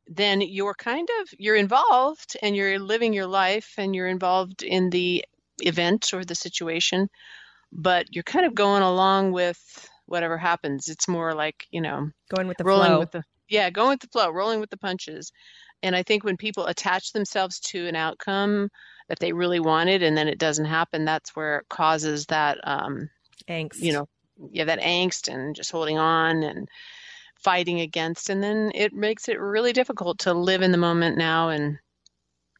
then 0.09 0.41
you're 0.41 0.73
kind 0.73 1.07
of 1.21 1.29
you're 1.37 1.55
involved 1.55 2.35
and 2.41 2.55
you're 2.55 2.79
living 2.79 3.13
your 3.13 3.27
life 3.27 3.75
and 3.77 3.95
you're 3.95 4.07
involved 4.07 4.63
in 4.63 4.89
the 4.89 5.23
event 5.61 6.13
or 6.13 6.25
the 6.25 6.35
situation 6.35 7.07
but 7.71 8.07
you're 8.09 8.23
kind 8.23 8.45
of 8.45 8.55
going 8.55 8.81
along 8.81 9.31
with 9.31 9.59
whatever 10.05 10.37
happens. 10.37 10.87
It's 10.87 11.07
more 11.07 11.33
like 11.33 11.67
you 11.71 11.81
know 11.81 12.09
going 12.29 12.47
with 12.47 12.57
the 12.57 12.63
rolling 12.63 12.89
flow. 12.89 12.99
with 12.99 13.11
the 13.11 13.23
yeah 13.47 13.69
going 13.69 13.91
with 13.91 13.99
the 14.01 14.07
flow 14.07 14.29
rolling 14.29 14.59
with 14.59 14.69
the 14.69 14.77
punches. 14.77 15.31
And 15.81 15.95
i 15.95 16.03
think 16.03 16.23
when 16.25 16.35
people 16.35 16.65
attach 16.65 17.13
themselves 17.13 17.59
to 17.71 17.87
an 17.87 17.95
outcome 17.95 18.69
that 19.07 19.19
they 19.19 19.31
really 19.31 19.61
wanted 19.61 20.03
and 20.03 20.17
then 20.17 20.27
it 20.27 20.37
doesn't 20.37 20.65
happen 20.65 21.05
that's 21.05 21.35
where 21.35 21.59
it 21.59 21.69
causes 21.69 22.25
that 22.25 22.57
um 22.65 23.09
angst. 23.47 23.79
you 23.79 23.93
know 23.93 24.07
yeah 24.51 24.65
that 24.65 24.81
angst 24.81 25.33
and 25.33 25.55
just 25.55 25.71
holding 25.71 25.97
on 25.97 26.43
and 26.43 26.67
fighting 27.43 27.79
against 27.79 28.29
and 28.29 28.43
then 28.43 28.71
it 28.75 28.93
makes 28.93 29.29
it 29.29 29.39
really 29.39 29.73
difficult 29.73 30.19
to 30.19 30.33
live 30.33 30.61
in 30.61 30.71
the 30.71 30.77
moment 30.77 31.17
now 31.17 31.49
and 31.49 31.79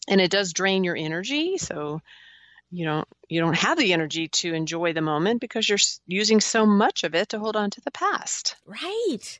and 0.07 0.21
it 0.21 0.31
does 0.31 0.53
drain 0.53 0.83
your 0.83 0.95
energy 0.95 1.57
so 1.57 2.01
you 2.71 2.85
don't 2.85 3.07
you 3.27 3.41
don't 3.41 3.57
have 3.57 3.77
the 3.77 3.93
energy 3.93 4.27
to 4.27 4.53
enjoy 4.53 4.93
the 4.93 5.01
moment 5.01 5.41
because 5.41 5.67
you're 5.67 5.79
using 6.07 6.39
so 6.39 6.65
much 6.65 7.03
of 7.03 7.15
it 7.15 7.29
to 7.29 7.39
hold 7.39 7.55
on 7.55 7.69
to 7.71 7.81
the 7.81 7.91
past. 7.91 8.55
Right. 8.65 9.39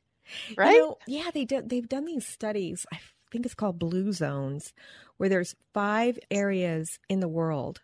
Right? 0.55 0.75
you 0.75 0.81
know, 0.81 0.97
yeah 1.07 1.31
they 1.33 1.45
do, 1.45 1.61
they've 1.65 1.89
done 1.89 2.05
these 2.05 2.25
studies 2.25 2.85
i 2.93 2.99
think 3.31 3.45
it's 3.45 3.55
called 3.55 3.79
blue 3.79 4.13
zones 4.13 4.73
where 5.17 5.27
there's 5.27 5.55
five 5.73 6.19
areas 6.29 6.99
in 7.09 7.19
the 7.19 7.27
world 7.27 7.81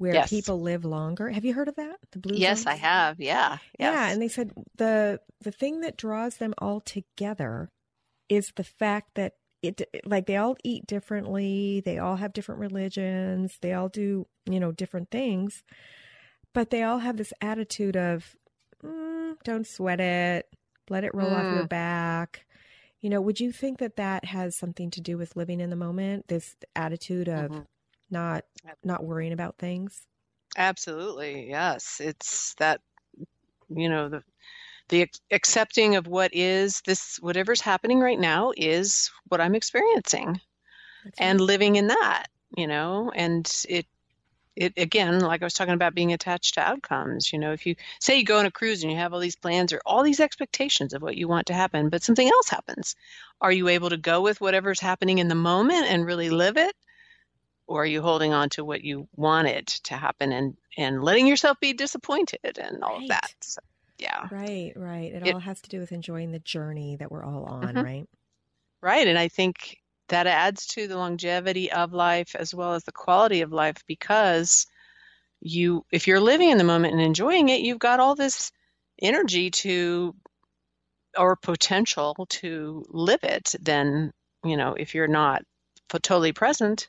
where 0.00 0.14
yes. 0.14 0.30
people 0.30 0.62
live 0.62 0.86
longer. 0.86 1.28
Have 1.28 1.44
you 1.44 1.52
heard 1.52 1.68
of 1.68 1.76
that? 1.76 1.96
The 2.12 2.20
blue 2.20 2.38
Yes, 2.38 2.62
zones? 2.62 2.68
I 2.68 2.76
have. 2.76 3.20
Yeah. 3.20 3.58
Yes. 3.78 3.94
Yeah, 3.94 4.08
and 4.08 4.22
they 4.22 4.28
said 4.28 4.50
the 4.76 5.20
the 5.42 5.52
thing 5.52 5.82
that 5.82 5.98
draws 5.98 6.36
them 6.36 6.54
all 6.56 6.80
together 6.80 7.68
is 8.30 8.50
the 8.56 8.64
fact 8.64 9.10
that 9.16 9.34
it 9.62 9.82
like 10.06 10.24
they 10.24 10.38
all 10.38 10.56
eat 10.64 10.86
differently, 10.86 11.82
they 11.84 11.98
all 11.98 12.16
have 12.16 12.32
different 12.32 12.62
religions, 12.62 13.58
they 13.60 13.74
all 13.74 13.90
do, 13.90 14.26
you 14.46 14.58
know, 14.58 14.72
different 14.72 15.10
things, 15.10 15.62
but 16.54 16.70
they 16.70 16.82
all 16.82 17.00
have 17.00 17.18
this 17.18 17.34
attitude 17.42 17.94
of 17.94 18.36
mm, 18.82 19.34
don't 19.44 19.66
sweat 19.66 20.00
it, 20.00 20.46
let 20.88 21.04
it 21.04 21.14
roll 21.14 21.28
mm. 21.28 21.36
off 21.36 21.54
your 21.54 21.64
mm. 21.64 21.68
back. 21.68 22.46
You 23.02 23.10
know, 23.10 23.20
would 23.20 23.38
you 23.38 23.52
think 23.52 23.80
that 23.80 23.96
that 23.96 24.24
has 24.24 24.56
something 24.56 24.90
to 24.92 25.02
do 25.02 25.18
with 25.18 25.36
living 25.36 25.60
in 25.60 25.68
the 25.68 25.76
moment? 25.76 26.28
This 26.28 26.56
attitude 26.74 27.28
of 27.28 27.50
mm-hmm 27.50 27.60
not 28.10 28.44
not 28.84 29.04
worrying 29.04 29.32
about 29.32 29.56
things. 29.58 30.02
Absolutely 30.56 31.48
yes. 31.48 32.00
It's 32.00 32.54
that 32.54 32.80
you 33.68 33.88
know 33.88 34.08
the 34.08 34.22
the 34.88 35.08
accepting 35.30 35.96
of 35.96 36.06
what 36.06 36.30
is 36.34 36.80
this 36.82 37.18
whatever's 37.20 37.60
happening 37.60 38.00
right 38.00 38.18
now 38.18 38.52
is 38.56 39.10
what 39.28 39.40
i'm 39.40 39.54
experiencing 39.54 40.40
That's 41.04 41.20
and 41.20 41.40
right. 41.40 41.46
living 41.46 41.76
in 41.76 41.86
that 41.88 42.26
you 42.56 42.66
know 42.66 43.10
and 43.14 43.50
it 43.68 43.86
it 44.56 44.74
again 44.76 45.20
like 45.20 45.42
i 45.42 45.46
was 45.46 45.54
talking 45.54 45.74
about 45.74 45.94
being 45.94 46.12
attached 46.12 46.54
to 46.54 46.60
outcomes 46.60 47.32
you 47.32 47.38
know 47.38 47.52
if 47.52 47.64
you 47.64 47.76
say 48.00 48.18
you 48.18 48.24
go 48.24 48.38
on 48.38 48.46
a 48.46 48.50
cruise 48.50 48.82
and 48.82 48.90
you 48.90 48.98
have 48.98 49.14
all 49.14 49.20
these 49.20 49.36
plans 49.36 49.72
or 49.72 49.80
all 49.86 50.02
these 50.02 50.20
expectations 50.20 50.92
of 50.92 51.02
what 51.02 51.16
you 51.16 51.28
want 51.28 51.46
to 51.46 51.54
happen 51.54 51.88
but 51.88 52.02
something 52.02 52.28
else 52.28 52.48
happens 52.48 52.96
are 53.40 53.52
you 53.52 53.68
able 53.68 53.90
to 53.90 53.96
go 53.96 54.20
with 54.20 54.40
whatever's 54.40 54.80
happening 54.80 55.18
in 55.18 55.28
the 55.28 55.34
moment 55.34 55.86
and 55.86 56.04
really 56.04 56.30
live 56.30 56.56
it 56.56 56.74
or 57.70 57.82
are 57.82 57.86
you 57.86 58.02
holding 58.02 58.32
on 58.32 58.48
to 58.48 58.64
what 58.64 58.82
you 58.82 59.08
wanted 59.14 59.64
to 59.68 59.94
happen 59.94 60.32
and 60.32 60.56
and 60.76 61.02
letting 61.02 61.26
yourself 61.26 61.58
be 61.60 61.72
disappointed 61.72 62.58
and 62.58 62.82
all 62.82 62.94
right. 62.94 63.02
of 63.02 63.08
that 63.08 63.34
so, 63.40 63.60
yeah 63.98 64.26
right 64.30 64.72
right 64.76 65.12
it, 65.12 65.26
it, 65.26 65.34
all 65.34 65.40
has 65.40 65.60
to 65.60 65.70
do 65.70 65.78
with 65.78 65.92
enjoying 65.92 66.32
the 66.32 66.40
journey 66.40 66.96
that 66.96 67.10
we're 67.10 67.24
all 67.24 67.44
on 67.44 67.62
mm-hmm. 67.62 67.80
right 67.80 68.08
right 68.82 69.06
and 69.06 69.18
i 69.18 69.28
think 69.28 69.78
that 70.08 70.26
adds 70.26 70.66
to 70.66 70.88
the 70.88 70.96
longevity 70.96 71.70
of 71.70 71.92
life 71.92 72.34
as 72.36 72.52
well 72.52 72.74
as 72.74 72.82
the 72.82 72.92
quality 72.92 73.40
of 73.42 73.52
life 73.52 73.76
because 73.86 74.66
you 75.40 75.86
if 75.92 76.08
you're 76.08 76.20
living 76.20 76.50
in 76.50 76.58
the 76.58 76.64
moment 76.64 76.92
and 76.92 77.02
enjoying 77.02 77.48
it 77.48 77.60
you've 77.60 77.78
got 77.78 78.00
all 78.00 78.16
this 78.16 78.50
energy 79.00 79.50
to 79.50 80.14
or 81.16 81.36
potential 81.36 82.26
to 82.28 82.84
live 82.88 83.22
it 83.22 83.54
then 83.60 84.12
you 84.44 84.56
know 84.56 84.74
if 84.74 84.94
you're 84.94 85.06
not 85.06 85.42
totally 85.88 86.32
present 86.32 86.88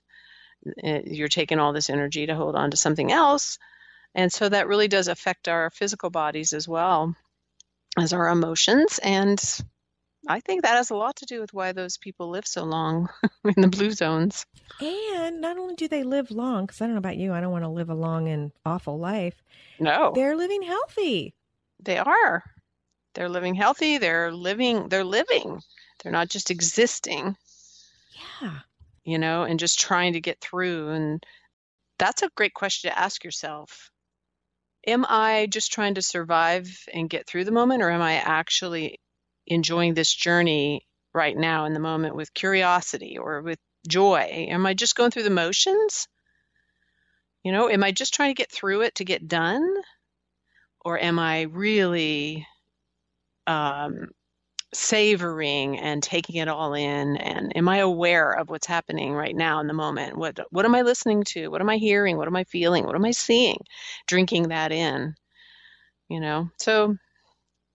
you're 0.84 1.28
taking 1.28 1.60
all 1.60 1.74
this 1.74 1.90
energy 1.90 2.26
to 2.28 2.36
hold 2.36 2.56
on 2.56 2.72
to 2.72 2.78
something 2.78 3.12
else. 3.12 3.58
And 4.14 4.32
so 4.32 4.50
that 4.50 4.68
really 4.68 4.88
does 4.88 5.08
affect 5.08 5.48
our 5.48 5.70
physical 5.70 6.10
bodies 6.10 6.54
as 6.54 6.68
well 6.68 7.16
as 7.98 8.14
our 8.14 8.28
emotions. 8.30 9.00
And 9.02 9.42
I 10.28 10.40
think 10.40 10.62
that 10.64 10.76
has 10.76 10.90
a 10.92 10.96
lot 10.96 11.16
to 11.18 11.26
do 11.26 11.40
with 11.42 11.54
why 11.54 11.72
those 11.72 11.98
people 11.98 12.30
live 12.30 12.46
so 12.46 12.64
long 12.64 13.10
in 13.46 13.62
the 13.62 13.68
blue 13.68 13.92
zones. 13.92 14.46
And 14.80 15.42
not 15.42 15.58
only 15.58 15.76
do 15.76 15.88
they 15.88 16.04
live 16.04 16.30
long, 16.30 16.66
because 16.66 16.82
I 16.82 16.86
don't 16.86 16.94
know 16.96 17.00
about 17.00 17.18
you, 17.18 17.34
I 17.34 17.42
don't 17.42 17.52
want 17.52 17.64
to 17.64 17.70
live 17.70 17.90
a 17.90 17.96
long 17.96 18.28
and 18.28 18.52
awful 18.66 19.00
life. 19.00 19.36
No, 19.80 20.12
They're 20.14 20.36
living 20.36 20.62
healthy. 20.62 21.34
they 21.80 21.98
are. 21.98 22.44
They're 23.14 23.30
living 23.30 23.56
healthy. 23.56 23.98
They're 23.98 24.32
living. 24.32 24.88
They're 24.90 25.04
living. 25.04 25.62
They're 26.04 26.12
not 26.14 26.30
just 26.30 26.52
existing. 26.52 27.36
Yeah. 28.42 28.60
You 29.04 29.18
know, 29.18 29.44
and 29.44 29.60
just 29.60 29.80
trying 29.80 30.14
to 30.14 30.22
get 30.22 30.40
through. 30.40 30.90
And 30.90 31.24
that's 31.98 32.22
a 32.22 32.30
great 32.36 32.54
question 32.54 32.90
to 32.90 33.00
ask 33.00 33.24
yourself. 33.24 33.92
Am 34.88 35.06
I 35.08 35.48
just 35.50 35.72
trying 35.72 35.96
to 35.96 36.02
survive 36.02 36.88
and 36.92 37.10
get 37.10 37.28
through 37.28 37.46
the 37.46 37.52
moment, 37.52 37.84
or 37.84 37.92
am 37.92 38.02
I 38.02 38.14
actually 38.14 39.00
enjoying 39.46 39.94
this 39.94 40.14
journey 40.14 40.88
right 41.14 41.38
now 41.38 41.66
in 41.66 41.74
the 41.74 41.80
moment 41.80 42.16
with 42.16 42.34
curiosity 42.34 43.18
or 43.18 43.42
with 43.42 43.60
joy? 43.88 44.48
Am 44.50 44.66
I 44.66 44.74
just 44.74 44.96
going 44.96 45.12
through 45.12 45.24
the 45.24 45.30
motions? 45.30 46.08
You 47.44 47.52
know, 47.52 47.70
am 47.70 47.84
I 47.84 47.92
just 47.92 48.14
trying 48.14 48.32
to 48.32 48.40
get 48.40 48.52
through 48.52 48.82
it 48.82 48.96
to 48.96 49.06
get 49.06 49.28
done? 49.28 49.68
Or 50.84 50.98
am 50.98 51.20
I 51.20 51.44
really 51.44 52.48
um, 53.46 54.10
savoring 54.74 55.78
and 55.78 56.02
taking 56.02 56.38
it 56.38 56.48
all 56.48 56.74
in 56.74 57.18
and 57.18 57.56
am 57.58 57.68
i 57.68 57.78
aware 57.78 58.32
of 58.32 58.50
what's 58.50 58.68
happening 58.68 59.14
right 59.14 59.36
now 59.36 59.60
in 59.60 59.68
the 59.68 59.74
moment? 59.74 60.18
What 60.18 60.40
what 60.52 60.66
am 60.66 60.76
i 60.76 60.82
listening 60.82 61.24
to? 61.26 61.50
What 61.50 61.62
am 61.62 61.70
i 61.70 61.78
hearing? 61.78 62.18
What 62.18 62.28
am 62.28 62.36
i 62.36 62.44
feeling? 62.46 62.86
What 62.86 62.96
am 62.96 63.06
i 63.06 63.12
seeing? 63.12 63.58
Drinking 64.08 64.50
that 64.50 64.72
in 64.72 65.16
you 66.10 66.20
know? 66.20 66.50
So 66.58 66.96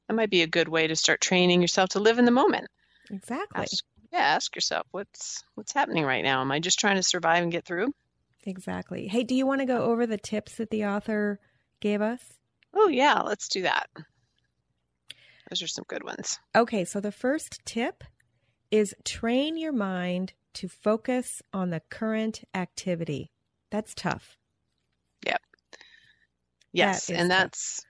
that 0.09 0.15
might 0.15 0.31
be 0.31 0.43
a 0.43 0.47
good 0.47 0.69
way 0.69 0.87
to 0.87 0.97
start 0.97 1.21
training 1.21 1.63
yourself 1.63 1.91
to 1.91 2.01
live 2.01 2.19
in 2.19 2.27
the 2.27 2.31
moment. 2.31 2.69
Exactly. 3.11 3.63
ask, 3.63 3.85
yeah 4.13 4.19
ask 4.19 4.55
yourself 4.55 4.87
what's 4.91 5.43
what's 5.55 5.73
happening 5.73 6.05
right 6.05 6.25
now? 6.25 6.41
Am 6.41 6.53
i 6.53 6.61
just 6.61 6.79
trying 6.79 6.97
to 6.97 7.03
survive 7.03 7.43
and 7.43 7.53
get 7.53 7.65
through? 7.65 7.93
Exactly. 8.45 9.09
Hey, 9.09 9.25
do 9.25 9.35
you 9.35 9.47
want 9.47 9.61
to 9.61 9.67
go 9.67 9.83
over 9.83 10.07
the 10.07 10.19
tips 10.19 10.57
that 10.57 10.71
the 10.71 10.87
author 10.87 11.41
gave 11.81 12.01
us? 12.01 12.21
oh 12.77 12.89
yeah 12.89 13.21
let's 13.21 13.49
do 13.49 13.63
that 13.63 13.89
those 15.51 15.63
are 15.63 15.67
some 15.69 15.85
good 15.89 16.05
ones 16.05 16.39
Okay, 16.55 16.85
so 16.85 17.01
the 17.01 17.13
first 17.13 17.61
tip 17.65 18.03
is 18.71 18.95
train 19.05 19.57
your 19.57 19.73
mind 19.73 20.33
to 20.55 20.69
focus 20.69 21.43
on 21.53 21.71
the 21.71 21.83
current 21.91 22.43
activity. 22.55 23.31
That's 23.71 23.95
tough. 23.95 24.39
Yep. 25.27 25.41
Yes, 26.73 27.11
is 27.11 27.19
and 27.19 27.31
tough. 27.31 27.39
that's 27.39 27.87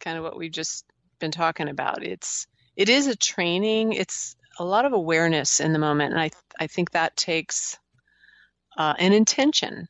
kind 0.00 0.18
of 0.18 0.24
what 0.24 0.36
we've 0.36 0.52
just 0.52 0.84
been 1.18 1.30
talking 1.30 1.68
about. 1.68 2.02
It's 2.02 2.46
it 2.76 2.88
is 2.88 3.06
a 3.06 3.16
training. 3.16 3.92
It's 3.92 4.36
a 4.58 4.64
lot 4.64 4.84
of 4.84 4.92
awareness 4.92 5.60
in 5.60 5.72
the 5.72 5.78
moment, 5.78 6.12
and 6.12 6.20
I 6.20 6.30
I 6.58 6.66
think 6.66 6.90
that 6.90 7.16
takes 7.16 7.78
uh, 8.76 8.94
an 8.98 9.12
intention, 9.12 9.88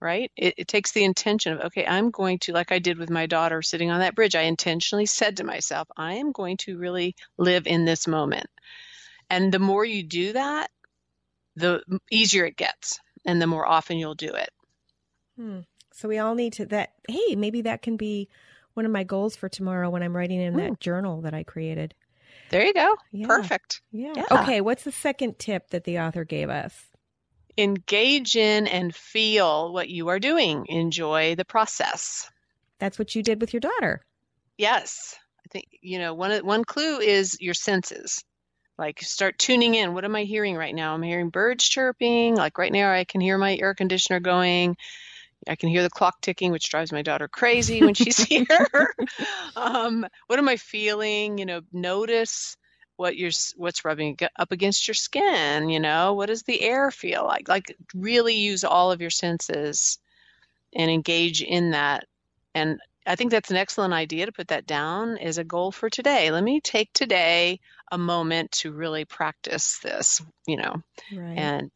right? 0.00 0.30
It, 0.36 0.54
it 0.58 0.68
takes 0.68 0.92
the 0.92 1.04
intention 1.04 1.52
of 1.52 1.60
okay, 1.66 1.86
I'm 1.86 2.10
going 2.10 2.38
to 2.40 2.52
like 2.52 2.72
I 2.72 2.78
did 2.78 2.98
with 2.98 3.10
my 3.10 3.26
daughter 3.26 3.62
sitting 3.62 3.90
on 3.90 4.00
that 4.00 4.14
bridge. 4.14 4.34
I 4.34 4.42
intentionally 4.42 5.06
said 5.06 5.38
to 5.38 5.44
myself, 5.44 5.88
I 5.96 6.14
am 6.14 6.32
going 6.32 6.56
to 6.58 6.78
really 6.78 7.16
live 7.38 7.66
in 7.66 7.84
this 7.84 8.06
moment, 8.06 8.46
and 9.30 9.52
the 9.52 9.58
more 9.58 9.84
you 9.84 10.02
do 10.02 10.32
that, 10.34 10.70
the 11.56 11.82
easier 12.10 12.44
it 12.44 12.56
gets, 12.56 13.00
and 13.24 13.40
the 13.40 13.46
more 13.46 13.66
often 13.66 13.98
you'll 13.98 14.14
do 14.14 14.32
it. 14.34 14.50
Hmm. 15.36 15.60
So 15.92 16.08
we 16.08 16.18
all 16.18 16.34
need 16.34 16.54
to 16.54 16.66
that. 16.66 16.92
Hey, 17.08 17.36
maybe 17.36 17.62
that 17.62 17.82
can 17.82 17.96
be 17.96 18.28
one 18.74 18.84
of 18.84 18.92
my 18.92 19.04
goals 19.04 19.36
for 19.36 19.48
tomorrow 19.48 19.88
when 19.90 20.02
I'm 20.02 20.16
writing 20.16 20.40
in 20.40 20.56
that 20.56 20.80
journal 20.80 21.22
that 21.22 21.34
I 21.34 21.44
created. 21.44 21.94
There 22.50 22.64
you 22.64 22.74
go. 22.74 22.96
Yeah. 23.12 23.26
Perfect. 23.26 23.80
Yeah. 23.92 24.12
Yeah. 24.16 24.26
Okay. 24.30 24.60
What's 24.60 24.84
the 24.84 24.92
second 24.92 25.38
tip 25.38 25.70
that 25.70 25.84
the 25.84 26.00
author 26.00 26.24
gave 26.24 26.50
us? 26.50 26.74
Engage 27.56 28.36
in 28.36 28.66
and 28.66 28.94
feel 28.94 29.72
what 29.72 29.88
you 29.88 30.08
are 30.08 30.18
doing. 30.18 30.66
Enjoy 30.68 31.34
the 31.34 31.44
process. 31.44 32.30
That's 32.78 32.98
what 32.98 33.14
you 33.14 33.22
did 33.22 33.40
with 33.40 33.52
your 33.52 33.60
daughter. 33.60 34.04
Yes, 34.58 35.16
I 35.38 35.48
think 35.50 35.66
you 35.80 35.98
know 35.98 36.14
one 36.14 36.44
one 36.44 36.64
clue 36.64 36.98
is 36.98 37.36
your 37.40 37.54
senses. 37.54 38.24
Like 38.76 39.00
start 39.02 39.38
tuning 39.38 39.74
in. 39.74 39.94
What 39.94 40.04
am 40.04 40.16
I 40.16 40.24
hearing 40.24 40.56
right 40.56 40.74
now? 40.74 40.94
I'm 40.94 41.02
hearing 41.02 41.30
birds 41.30 41.68
chirping. 41.68 42.34
Like 42.34 42.58
right 42.58 42.72
now, 42.72 42.92
I 42.92 43.04
can 43.04 43.20
hear 43.20 43.38
my 43.38 43.56
air 43.56 43.74
conditioner 43.74 44.20
going. 44.20 44.76
I 45.48 45.56
can 45.56 45.68
hear 45.68 45.82
the 45.82 45.90
clock 45.90 46.20
ticking, 46.20 46.50
which 46.50 46.70
drives 46.70 46.90
my 46.90 47.02
daughter 47.02 47.28
crazy 47.28 47.82
when 47.82 47.94
she's 47.94 48.18
here. 48.24 48.94
um, 49.56 50.06
what 50.26 50.38
am 50.38 50.48
I 50.48 50.56
feeling? 50.56 51.38
You 51.38 51.46
know, 51.46 51.60
notice 51.72 52.56
what 52.96 53.16
you're 53.16 53.30
what's 53.56 53.84
rubbing 53.84 54.16
up 54.36 54.52
against 54.52 54.86
your 54.86 54.94
skin. 54.94 55.68
You 55.68 55.80
know, 55.80 56.14
what 56.14 56.26
does 56.26 56.42
the 56.42 56.60
air 56.60 56.90
feel 56.90 57.24
like? 57.24 57.48
Like 57.48 57.76
really 57.94 58.34
use 58.34 58.64
all 58.64 58.92
of 58.92 59.00
your 59.00 59.10
senses 59.10 59.98
and 60.74 60.90
engage 60.90 61.42
in 61.42 61.70
that. 61.72 62.06
And 62.54 62.78
I 63.06 63.16
think 63.16 63.30
that's 63.30 63.50
an 63.50 63.56
excellent 63.56 63.92
idea 63.92 64.26
to 64.26 64.32
put 64.32 64.48
that 64.48 64.66
down 64.66 65.18
as 65.18 65.38
a 65.38 65.44
goal 65.44 65.72
for 65.72 65.90
today. 65.90 66.30
Let 66.30 66.42
me 66.42 66.60
take 66.60 66.92
today 66.92 67.60
a 67.92 67.98
moment 67.98 68.52
to 68.52 68.72
really 68.72 69.04
practice 69.04 69.78
this, 69.82 70.22
you 70.46 70.56
know, 70.56 70.82
Right. 71.12 71.38
and 71.38 71.70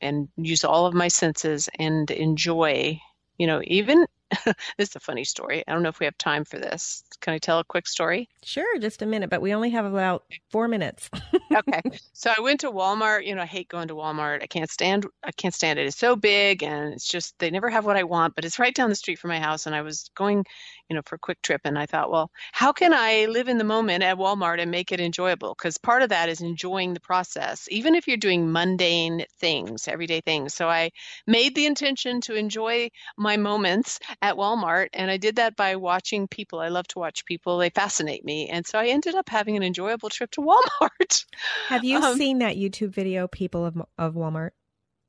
and 0.00 0.28
use 0.36 0.64
all 0.64 0.86
of 0.86 0.94
my 0.94 1.08
senses 1.08 1.68
and 1.78 2.10
enjoy, 2.10 3.00
you 3.38 3.46
know, 3.46 3.60
even 3.64 4.06
this 4.78 4.90
is 4.90 4.96
a 4.96 5.00
funny 5.00 5.24
story. 5.24 5.62
I 5.66 5.72
don't 5.72 5.82
know 5.82 5.88
if 5.88 6.00
we 6.00 6.06
have 6.06 6.18
time 6.18 6.44
for 6.44 6.58
this. 6.58 7.04
Can 7.20 7.34
I 7.34 7.38
tell 7.38 7.58
a 7.58 7.64
quick 7.64 7.86
story? 7.86 8.28
sure. 8.46 8.78
Just 8.78 9.02
a 9.02 9.06
minute, 9.06 9.28
but 9.28 9.42
we 9.42 9.54
only 9.54 9.70
have 9.70 9.84
about 9.84 10.24
four 10.50 10.68
minutes. 10.68 11.10
okay. 11.54 11.82
So 12.12 12.32
I 12.36 12.40
went 12.40 12.60
to 12.60 12.70
Walmart. 12.70 13.26
You 13.26 13.34
know, 13.34 13.42
I 13.42 13.46
hate 13.46 13.68
going 13.68 13.88
to 13.88 13.94
Walmart. 13.94 14.42
I 14.42 14.46
can't 14.46 14.70
stand. 14.70 15.04
I 15.24 15.32
can't 15.32 15.52
stand 15.52 15.78
it. 15.78 15.86
It's 15.86 15.98
so 15.98 16.14
big, 16.14 16.62
and 16.62 16.94
it's 16.94 17.08
just 17.08 17.36
they 17.38 17.50
never 17.50 17.68
have 17.68 17.84
what 17.84 17.96
I 17.96 18.04
want. 18.04 18.34
But 18.34 18.44
it's 18.44 18.58
right 18.58 18.74
down 18.74 18.88
the 18.88 18.94
street 18.94 19.18
from 19.18 19.28
my 19.28 19.40
house, 19.40 19.66
and 19.66 19.74
I 19.74 19.82
was 19.82 20.10
going, 20.14 20.44
you 20.88 20.94
know, 20.94 21.02
for 21.04 21.16
a 21.16 21.18
quick 21.18 21.42
trip, 21.42 21.62
and 21.64 21.78
I 21.78 21.86
thought, 21.86 22.10
well, 22.10 22.30
how 22.52 22.72
can 22.72 22.94
I 22.94 23.26
live 23.26 23.48
in 23.48 23.58
the 23.58 23.64
moment 23.64 24.04
at 24.04 24.16
Walmart 24.16 24.60
and 24.60 24.70
make 24.70 24.92
it 24.92 25.00
enjoyable? 25.00 25.54
Because 25.58 25.76
part 25.76 26.02
of 26.02 26.10
that 26.10 26.28
is 26.28 26.40
enjoying 26.40 26.94
the 26.94 27.00
process, 27.00 27.66
even 27.70 27.94
if 27.96 28.06
you're 28.06 28.16
doing 28.16 28.52
mundane 28.52 29.24
things, 29.40 29.88
everyday 29.88 30.20
things. 30.20 30.54
So 30.54 30.68
I 30.68 30.90
made 31.26 31.54
the 31.56 31.66
intention 31.66 32.20
to 32.22 32.34
enjoy 32.34 32.90
my 33.16 33.36
moments 33.36 33.98
at 34.22 34.36
Walmart, 34.36 34.88
and 34.92 35.10
I 35.10 35.16
did 35.16 35.36
that 35.36 35.56
by 35.56 35.76
watching 35.76 36.28
people. 36.28 36.60
I 36.60 36.68
love 36.68 36.86
to 36.88 36.98
watch 36.98 37.24
people. 37.24 37.58
They 37.58 37.70
fascinate 37.70 38.24
me, 38.24 38.48
and 38.48 38.66
so 38.66 38.78
I 38.78 38.86
ended 38.86 39.14
up 39.14 39.28
having 39.28 39.56
an 39.56 39.62
enjoyable 39.62 40.08
trip 40.08 40.30
to 40.32 40.40
Walmart. 40.80 41.24
Have 41.68 41.84
you 41.84 41.98
Um, 42.02 42.16
seen 42.16 42.38
that 42.38 42.56
YouTube 42.56 42.90
video, 42.90 43.28
people 43.28 43.64
of 43.64 43.76
of 43.98 44.14
Walmart? 44.14 44.50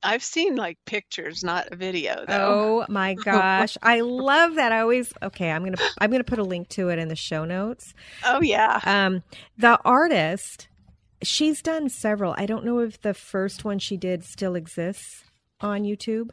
I've 0.00 0.22
seen 0.22 0.54
like 0.54 0.78
pictures, 0.86 1.42
not 1.42 1.72
a 1.72 1.76
video 1.76 2.24
though. 2.26 2.82
Oh 2.82 2.86
my 2.88 3.14
gosh, 3.24 3.76
I 3.82 4.00
love 4.00 4.54
that. 4.54 4.70
I 4.70 4.80
always 4.80 5.12
okay. 5.22 5.50
I'm 5.50 5.64
gonna 5.64 5.76
I'm 5.98 6.10
gonna 6.10 6.24
put 6.24 6.38
a 6.38 6.44
link 6.44 6.68
to 6.70 6.88
it 6.90 6.98
in 6.98 7.08
the 7.08 7.16
show 7.16 7.44
notes. 7.44 7.94
Oh, 8.24 8.40
yeah. 8.40 8.80
Um, 8.84 9.22
the 9.56 9.78
artist, 9.84 10.68
she's 11.22 11.62
done 11.62 11.88
several. 11.88 12.34
I 12.38 12.46
don't 12.46 12.64
know 12.64 12.78
if 12.78 13.00
the 13.00 13.14
first 13.14 13.64
one 13.64 13.80
she 13.80 13.96
did 13.96 14.22
still 14.24 14.54
exists 14.54 15.24
on 15.60 15.82
YouTube, 15.82 16.28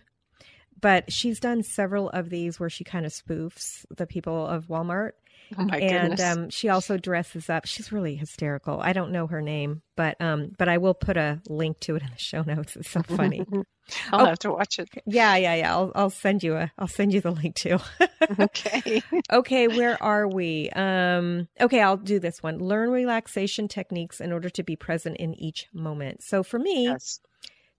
but 0.86 1.12
she's 1.12 1.40
done 1.40 1.64
several 1.64 2.12
of 2.12 2.30
these 2.30 2.60
where 2.60 2.70
she 2.70 2.84
kind 2.84 3.08
of 3.08 3.12
spoofs 3.12 3.88
the 3.90 4.06
people 4.06 4.46
of 4.46 4.68
Walmart. 4.68 5.14
Oh 5.58 5.64
my 5.64 5.80
and 5.80 6.12
goodness. 6.12 6.38
um, 6.38 6.50
she 6.52 6.70
also 6.70 6.96
dresses 6.96 7.50
up. 7.50 7.66
She's 7.66 7.92
really 7.92 8.16
hysterical. 8.16 8.80
I 8.80 8.94
don't 8.94 9.12
know 9.12 9.26
her 9.26 9.42
name, 9.42 9.82
but 9.96 10.16
um, 10.22 10.52
but 10.60 10.70
I 10.70 10.78
will 10.78 10.94
put 10.94 11.18
a 11.18 11.42
link 11.50 11.80
to 11.82 11.96
it 11.96 12.04
in 12.04 12.12
the 12.12 12.20
show 12.20 12.44
notes. 12.44 12.76
It's 12.76 12.92
so 12.92 13.02
funny. 13.02 13.44
I'll 14.12 14.22
oh. 14.22 14.26
have 14.26 14.40
to 14.40 14.52
watch 14.52 14.78
it. 14.78 14.88
yeah, 15.08 15.36
yeah, 15.38 15.56
yeah. 15.56 15.74
I'll 15.74 15.92
I'll 15.96 16.10
send 16.12 16.44
you 16.44 16.56
a 16.56 16.72
I'll 16.78 16.88
send 16.88 17.16
you 17.16 17.22
the 17.22 17.32
link 17.32 17.56
too. 17.56 17.80
Okay. 18.40 19.04
okay, 19.32 19.68
where 19.68 20.02
are 20.02 20.28
we? 20.28 20.72
Um, 20.72 21.48
okay, 21.62 21.80
I'll 21.80 21.98
do 21.98 22.20
this 22.20 22.42
one. 22.42 22.58
Learn 22.58 22.90
relaxation 22.90 23.68
techniques 23.68 24.20
in 24.20 24.32
order 24.32 24.50
to 24.50 24.64
be 24.64 24.76
present 24.76 25.18
in 25.18 25.36
each 25.36 25.68
moment. 25.74 26.24
So 26.24 26.42
for 26.42 26.58
me, 26.58 26.86
Yes. 26.86 27.20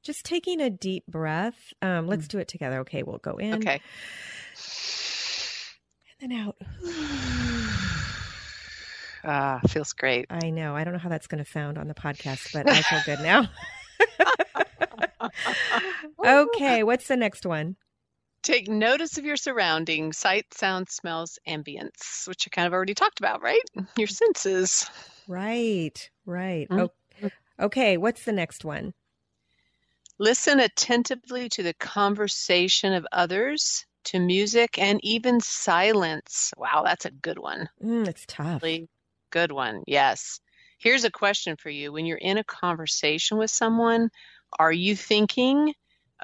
Just 0.06 0.24
taking 0.24 0.60
a 0.60 0.70
deep 0.70 1.06
breath. 1.06 1.72
Um, 1.82 2.06
let's 2.06 2.28
do 2.28 2.38
it 2.38 2.48
together. 2.48 2.80
Okay, 2.80 3.02
we'll 3.02 3.18
go 3.18 3.36
in 3.36 3.54
Okay. 3.54 3.80
and 6.20 6.30
then 6.30 6.38
out. 6.38 6.56
Ah, 9.28 9.58
feels 9.68 9.92
great. 9.92 10.26
I 10.30 10.50
know. 10.50 10.76
I 10.76 10.84
don't 10.84 10.92
know 10.92 11.00
how 11.00 11.08
that's 11.08 11.26
going 11.26 11.44
to 11.44 11.50
sound 11.50 11.78
on 11.78 11.88
the 11.88 11.94
podcast, 11.94 12.52
but 12.52 12.70
I 12.70 12.80
feel 12.80 13.02
good 13.04 13.18
now. 13.22 13.48
okay, 16.24 16.82
what's 16.84 17.08
the 17.08 17.16
next 17.16 17.44
one? 17.44 17.74
Take 18.42 18.68
notice 18.68 19.18
of 19.18 19.24
your 19.24 19.36
surroundings, 19.36 20.16
sight, 20.16 20.54
sound, 20.54 20.88
smells, 20.88 21.40
ambience, 21.48 22.28
which 22.28 22.46
you 22.46 22.50
kind 22.50 22.68
of 22.68 22.72
already 22.72 22.94
talked 22.94 23.18
about, 23.18 23.42
right? 23.42 23.62
Your 23.98 24.06
senses. 24.06 24.88
Right, 25.26 26.08
right. 26.24 26.68
Mm. 26.68 26.88
Oh, 27.22 27.30
okay, 27.58 27.96
what's 27.96 28.24
the 28.24 28.32
next 28.32 28.64
one? 28.64 28.94
Listen 30.18 30.60
attentively 30.60 31.48
to 31.50 31.62
the 31.62 31.74
conversation 31.74 32.94
of 32.94 33.06
others, 33.12 33.84
to 34.04 34.18
music, 34.18 34.78
and 34.78 34.98
even 35.04 35.40
silence. 35.40 36.52
Wow, 36.56 36.82
that's 36.84 37.04
a 37.04 37.10
good 37.10 37.38
one. 37.38 37.68
Mm, 37.82 38.08
it's 38.08 38.24
tough. 38.26 38.62
Really 38.62 38.88
good 39.30 39.52
one. 39.52 39.82
Yes. 39.86 40.40
Here's 40.78 41.04
a 41.04 41.10
question 41.10 41.56
for 41.56 41.70
you. 41.70 41.92
When 41.92 42.06
you're 42.06 42.16
in 42.18 42.38
a 42.38 42.44
conversation 42.44 43.36
with 43.36 43.50
someone, 43.50 44.10
are 44.58 44.72
you 44.72 44.96
thinking 44.96 45.74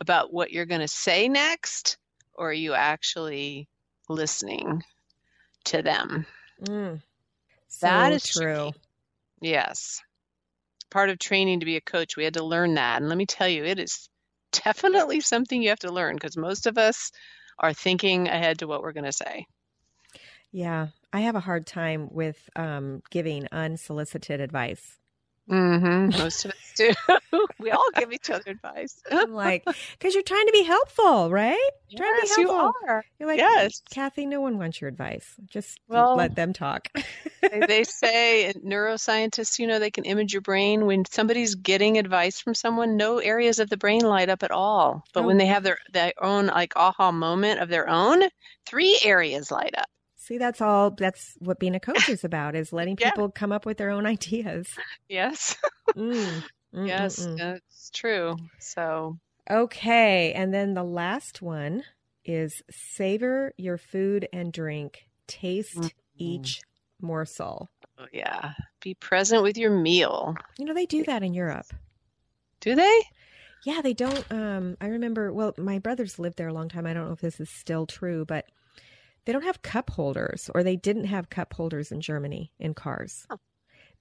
about 0.00 0.32
what 0.32 0.52
you're 0.52 0.66
going 0.66 0.80
to 0.80 0.88
say 0.88 1.28
next, 1.28 1.98
or 2.34 2.50
are 2.50 2.54
you 2.54 2.72
actually 2.72 3.68
listening 4.08 4.82
to 5.64 5.82
them? 5.82 6.24
Mm, 6.62 7.02
so 7.68 7.86
That 7.86 8.12
is 8.12 8.24
true. 8.24 8.70
tricky. 8.70 8.74
Yes. 9.40 10.00
Part 10.92 11.10
of 11.10 11.18
training 11.18 11.60
to 11.60 11.66
be 11.66 11.76
a 11.76 11.80
coach, 11.80 12.16
we 12.16 12.24
had 12.24 12.34
to 12.34 12.44
learn 12.44 12.74
that. 12.74 13.00
And 13.00 13.08
let 13.08 13.18
me 13.18 13.26
tell 13.26 13.48
you, 13.48 13.64
it 13.64 13.78
is 13.78 14.08
definitely 14.64 15.20
something 15.20 15.62
you 15.62 15.70
have 15.70 15.80
to 15.80 15.92
learn 15.92 16.16
because 16.16 16.36
most 16.36 16.66
of 16.66 16.78
us 16.78 17.10
are 17.58 17.72
thinking 17.72 18.28
ahead 18.28 18.58
to 18.58 18.66
what 18.66 18.82
we're 18.82 18.92
going 18.92 19.04
to 19.04 19.12
say. 19.12 19.46
Yeah, 20.50 20.88
I 21.12 21.20
have 21.20 21.34
a 21.34 21.40
hard 21.40 21.66
time 21.66 22.08
with 22.10 22.48
um, 22.56 23.02
giving 23.10 23.48
unsolicited 23.52 24.40
advice. 24.40 24.98
Hmm 25.48 26.06
Most 26.10 26.44
of 26.44 26.52
us 26.52 26.72
do. 26.76 26.92
we 27.58 27.70
all 27.70 27.90
give 27.96 28.12
each 28.12 28.30
other 28.30 28.50
advice. 28.52 29.02
I'm 29.10 29.32
like, 29.32 29.64
because 29.98 30.14
you're 30.14 30.22
trying 30.22 30.46
to 30.46 30.52
be 30.52 30.62
helpful, 30.62 31.30
right? 31.30 31.58
Trying 31.96 32.14
to 32.14 32.22
be 32.22 32.28
yes, 32.28 32.38
you 32.38 32.50
are. 32.50 33.04
You're 33.18 33.28
like, 33.28 33.38
Yes. 33.38 33.82
Kathe, 33.92 34.18
no 34.18 34.40
one 34.40 34.56
wants 34.58 34.80
your 34.80 34.88
advice. 34.88 35.34
Just 35.46 35.80
Well- 35.88 36.16
let 36.16 36.34
them 36.36 36.52
talk. 36.52 36.88
They, 37.42 37.60
they 37.66 37.84
say 37.84 38.52
neuroscientists, 38.64 39.58
you 39.58 39.66
know, 39.66 39.78
they 39.80 39.90
can 39.90 40.04
image 40.04 40.32
your 40.32 40.42
brain. 40.42 40.86
When 40.86 41.04
somebody's 41.06 41.56
getting 41.56 41.98
advice 41.98 42.40
from 42.40 42.54
someone, 42.54 42.96
no 42.96 43.18
areas 43.18 43.58
of 43.58 43.68
the 43.68 43.76
brain 43.76 44.02
light 44.02 44.28
up 44.30 44.42
at 44.44 44.52
all. 44.52 45.04
But 45.12 45.24
Oh. 45.24 45.26
when 45.26 45.38
they 45.38 45.46
have 45.46 45.64
their, 45.64 45.78
their 45.92 46.12
own 46.20 46.46
like 46.46 46.74
aha 46.76 47.10
moment 47.10 47.60
of 47.60 47.68
their 47.68 47.88
own, 47.88 48.22
three 48.64 48.98
areas 49.04 49.50
light 49.50 49.74
up. 49.76 49.86
See, 50.24 50.38
that's 50.38 50.60
all. 50.60 50.90
That's 50.90 51.34
what 51.40 51.58
being 51.58 51.74
a 51.74 51.80
coach 51.80 52.08
is 52.08 52.22
about: 52.24 52.54
is 52.54 52.72
letting 52.72 52.96
Yeah. 52.98 53.10
people 53.10 53.30
come 53.30 53.50
up 53.52 53.66
with 53.66 53.76
their 53.78 53.90
own 53.90 54.06
ideas. 54.06 54.68
Yes. 55.08 55.56
Mm, 55.96 56.44
Yes, 56.72 57.28
that's 57.36 57.90
true. 57.90 58.36
So, 58.58 59.18
Okay, 59.50 60.32
and 60.32 60.54
then 60.54 60.74
the 60.74 60.84
last 60.84 61.42
one 61.42 61.82
is 62.24 62.62
savor 62.70 63.52
your 63.58 63.76
food 63.76 64.28
and 64.32 64.52
drink. 64.52 65.06
Taste 65.26 65.76
Mhm. 65.76 65.90
each 66.18 66.60
morsel. 67.00 67.68
oh, 67.98 68.06
yeah, 68.12 68.52
be 68.80 68.94
present 68.94 69.42
with 69.42 69.58
your 69.58 69.70
meal. 69.70 70.34
You 70.56 70.64
know 70.66 70.74
they 70.74 70.86
do 70.86 71.04
that 71.04 71.22
in 71.22 71.34
Europe. 71.34 71.66
Do 72.60 72.74
they? 72.76 73.02
Yeah, 73.64 73.80
they 73.82 73.92
don't. 73.94 74.24
Um, 74.30 74.76
I 74.80 74.86
remember. 74.86 75.32
Well, 75.32 75.52
my 75.58 75.78
brothers 75.80 76.18
lived 76.18 76.38
there 76.38 76.48
a 76.48 76.54
long 76.54 76.68
time. 76.68 76.86
I 76.86 76.94
don't 76.94 77.06
know 77.06 77.12
if 77.12 77.20
this 77.20 77.40
is 77.40 77.50
still 77.50 77.86
true, 77.86 78.24
but 78.24 78.46
they 79.24 79.32
don't 79.32 79.44
have 79.44 79.62
cup 79.62 79.90
holders, 79.90 80.50
or 80.54 80.62
they 80.62 80.76
didn't 80.76 81.04
have 81.04 81.30
cup 81.30 81.54
holders 81.54 81.92
in 81.92 82.00
Germany 82.00 82.52
in 82.58 82.74
cars 82.74 83.26
Oh. 83.30 83.38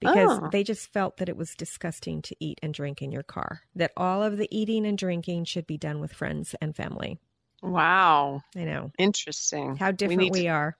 because 0.00 0.38
Oh. 0.42 0.48
they 0.50 0.64
just 0.64 0.92
felt 0.92 1.18
that 1.18 1.28
it 1.28 1.36
was 1.36 1.54
disgusting 1.54 2.22
to 2.22 2.36
eat 2.40 2.58
and 2.62 2.74
drink 2.74 3.02
in 3.02 3.12
your 3.12 3.22
car. 3.22 3.60
That 3.74 3.92
all 3.96 4.22
of 4.22 4.36
the 4.36 4.48
eating 4.50 4.86
and 4.86 4.98
drinking 4.98 5.44
should 5.44 5.66
be 5.66 5.78
done 5.78 6.00
with 6.00 6.12
friends 6.12 6.54
and 6.60 6.74
family. 6.74 7.18
Wow, 7.62 8.42
I 8.56 8.64
know 8.64 8.90
interesting. 8.98 9.76
how 9.76 9.92
different 9.92 10.20
need 10.22 10.32
we, 10.32 10.42
to- 10.42 10.48
are. 10.48 10.76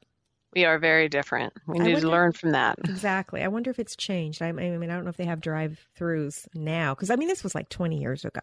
We 0.55 0.64
are 0.66 0.78
very 0.78 1.09
different. 1.09 1.55
We 1.66 1.78
need 1.78 1.92
wonder- 1.92 2.00
to 2.02 2.11
learn 2.11 2.33
from 2.33 2.50
that. 2.52 2.78
Exactly. 2.85 3.42
I 3.42 3.48
wonder 3.48 3.70
if 3.70 3.78
it's 3.78 3.96
changed. 3.96 4.42
I, 4.42 4.48
I 4.48 4.52
mean, 4.52 4.90
I 4.90 4.94
don't 4.96 5.05
know 5.05 5.09
if 5.11 5.16
they 5.16 5.24
have 5.24 5.40
drive-throughs 5.40 6.48
now 6.55 6.92
because 6.94 7.09
I 7.11 7.16
mean 7.16 7.28
this 7.28 7.42
was 7.42 7.55
like 7.55 7.68
20 7.70 7.98
years 7.98 8.24
ago, 8.24 8.40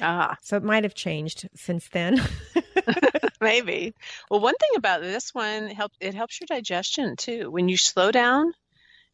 Ah, 0.00 0.36
so 0.42 0.56
it 0.56 0.62
might 0.62 0.84
have 0.84 0.94
changed 0.94 1.48
since 1.54 1.88
then. 1.88 2.20
maybe. 3.40 3.94
Well, 4.30 4.40
one 4.40 4.54
thing 4.56 4.70
about 4.76 5.00
this 5.02 5.34
one 5.34 5.68
help 5.68 5.92
it 6.00 6.14
helps 6.14 6.40
your 6.40 6.46
digestion 6.46 7.16
too. 7.16 7.50
When 7.50 7.68
you 7.68 7.76
slow 7.76 8.10
down 8.10 8.52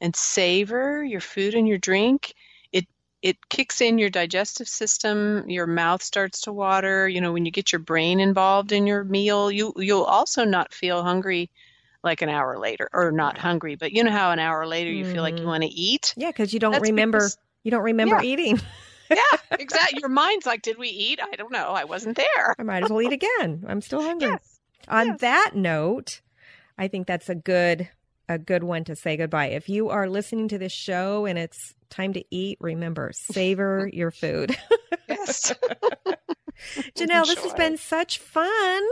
and 0.01 0.15
savor 0.15 1.03
your 1.05 1.21
food 1.21 1.55
and 1.55 1.67
your 1.69 1.79
drink, 1.79 2.35
it 2.73 2.87
it 3.23 3.37
kicks 3.49 3.81
in 3.81 3.99
your 3.99 4.11
digestive 4.11 4.69
system, 4.69 5.49
your 5.51 5.67
mouth 5.67 6.03
starts 6.03 6.43
to 6.43 6.53
water, 6.53 7.09
you 7.09 7.21
know, 7.21 7.33
when 7.33 7.45
you 7.45 7.51
get 7.51 7.73
your 7.73 7.81
brain 7.81 8.21
involved 8.21 8.73
in 8.73 8.87
your 8.87 9.05
meal, 9.05 9.51
you 9.51 9.73
you'll 9.77 10.05
also 10.05 10.45
not 10.45 10.73
feel 10.73 11.03
hungry 11.03 11.51
like 12.05 12.23
an 12.23 12.29
hour 12.29 12.59
later 12.59 12.89
or 12.93 13.11
not 13.11 13.37
hungry, 13.37 13.75
but 13.75 13.93
you 13.93 14.05
know 14.05 14.11
how 14.13 14.31
an 14.31 14.39
hour 14.39 14.67
later 14.67 14.91
you 14.91 15.05
feel 15.05 15.21
like 15.23 15.35
you 15.39 15.45
Mhm. 15.45 15.49
want 15.49 15.63
to 15.65 15.69
eat? 15.69 16.15
yeah, 16.17 16.29
because 16.29 16.55
you 16.55 16.61
don't 16.61 16.73
That's 16.73 16.83
remember. 16.91 17.19
because- 17.19 17.39
You 17.65 17.73
don't 17.73 17.83
remember 17.83 18.17
Yeah. 18.23 18.23
eating. 18.23 18.61
yeah, 19.11 19.57
exactly. 19.59 20.01
Your 20.01 20.09
mind's 20.09 20.47
like, 20.47 20.63
did 20.63 20.79
we 20.79 20.89
eat? 20.89 21.21
I 21.23 21.37
don't 21.37 21.53
know. 21.53 21.71
I 21.71 21.85
wasn't 21.85 22.17
there. 22.17 22.55
I 22.59 22.63
might 22.63 22.85
as 22.85 22.91
well 22.91 23.03
eat 23.03 23.13
again. 23.13 23.65
I'm 23.67 23.81
still 23.81 24.03
hungry. 24.03 24.29
Yes. 24.29 24.61
On 24.89 25.07
yes. 25.07 25.21
that 25.21 25.51
note, 25.55 26.21
I 26.79 26.89
think 26.89 27.07
that's 27.07 27.29
a 27.29 27.35
good 27.35 27.89
a 28.29 28.39
good 28.39 28.63
one 28.63 28.85
to 28.85 28.95
say 28.95 29.17
goodbye. 29.17 29.47
If 29.47 29.69
you 29.69 29.89
are 29.89 30.09
listening 30.09 30.49
to 30.49 30.59
this 30.59 30.73
show 30.73 31.25
and 31.25 31.39
it's 31.39 31.75
time 31.89 32.13
to 32.13 32.25
eat, 32.31 32.59
remember 32.61 33.11
savor 33.13 33.89
your 33.93 34.11
food. 34.11 34.57
Yes. 35.09 35.55
Janelle, 36.97 37.27
this 37.27 37.39
has 37.39 37.55
been 37.55 37.77
such 37.77 38.19
fun. 38.19 38.83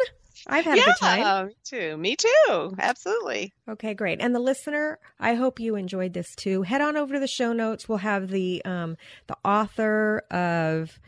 I've 0.46 0.64
had 0.64 0.78
a 0.78 0.82
good 0.82 0.96
time. 0.98 1.46
me 1.48 1.54
too. 1.64 1.96
Me 1.96 2.16
too. 2.16 2.74
Absolutely. 2.78 3.52
Okay, 3.68 3.94
great. 3.94 4.20
And 4.20 4.34
the 4.34 4.40
listener, 4.40 4.98
I 5.18 5.34
hope 5.34 5.58
you 5.60 5.76
enjoyed 5.76 6.12
this 6.12 6.34
too. 6.34 6.62
Head 6.62 6.80
on 6.80 6.96
over 6.96 7.14
to 7.14 7.20
the 7.20 7.26
show 7.26 7.52
notes. 7.52 7.88
We'll 7.88 7.98
have 7.98 8.28
the 8.28 8.64
um, 8.64 8.96
the 9.26 9.36
author 9.44 10.24
of 10.30 10.98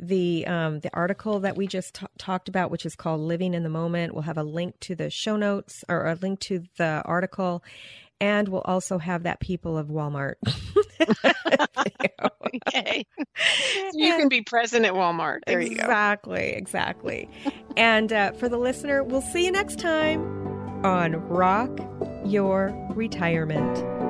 the 0.00 0.46
um, 0.46 0.80
the 0.80 0.90
article 0.92 1.40
that 1.40 1.56
we 1.56 1.66
just 1.66 1.94
ta- 1.94 2.06
talked 2.18 2.48
about, 2.48 2.70
which 2.70 2.86
is 2.86 2.94
called 2.94 3.20
"Living 3.20 3.54
in 3.54 3.62
the 3.62 3.68
Moment." 3.68 4.12
We'll 4.12 4.22
have 4.22 4.38
a 4.38 4.42
link 4.42 4.78
to 4.80 4.94
the 4.94 5.10
show 5.10 5.36
notes 5.36 5.84
or 5.88 6.06
a 6.06 6.14
link 6.14 6.40
to 6.40 6.64
the 6.76 7.02
article, 7.04 7.62
and 8.20 8.48
we'll 8.48 8.62
also 8.62 8.98
have 8.98 9.24
that 9.24 9.40
people 9.40 9.76
of 9.78 9.88
Walmart. 9.88 10.34
Yay. 12.72 13.06
you 13.92 14.16
can 14.16 14.28
be 14.28 14.42
present 14.42 14.84
at 14.84 14.92
Walmart. 14.94 15.40
There 15.46 15.60
you 15.60 15.70
go. 15.70 15.82
exactly, 15.82 16.52
exactly. 16.52 17.28
and 17.76 18.12
uh, 18.12 18.32
for 18.32 18.48
the 18.48 18.58
listener, 18.58 19.02
we'll 19.02 19.22
see 19.22 19.44
you 19.44 19.52
next 19.52 19.78
time 19.78 20.22
on 20.84 21.14
Rock 21.28 21.78
Your 22.24 22.72
Retirement. 22.94 24.03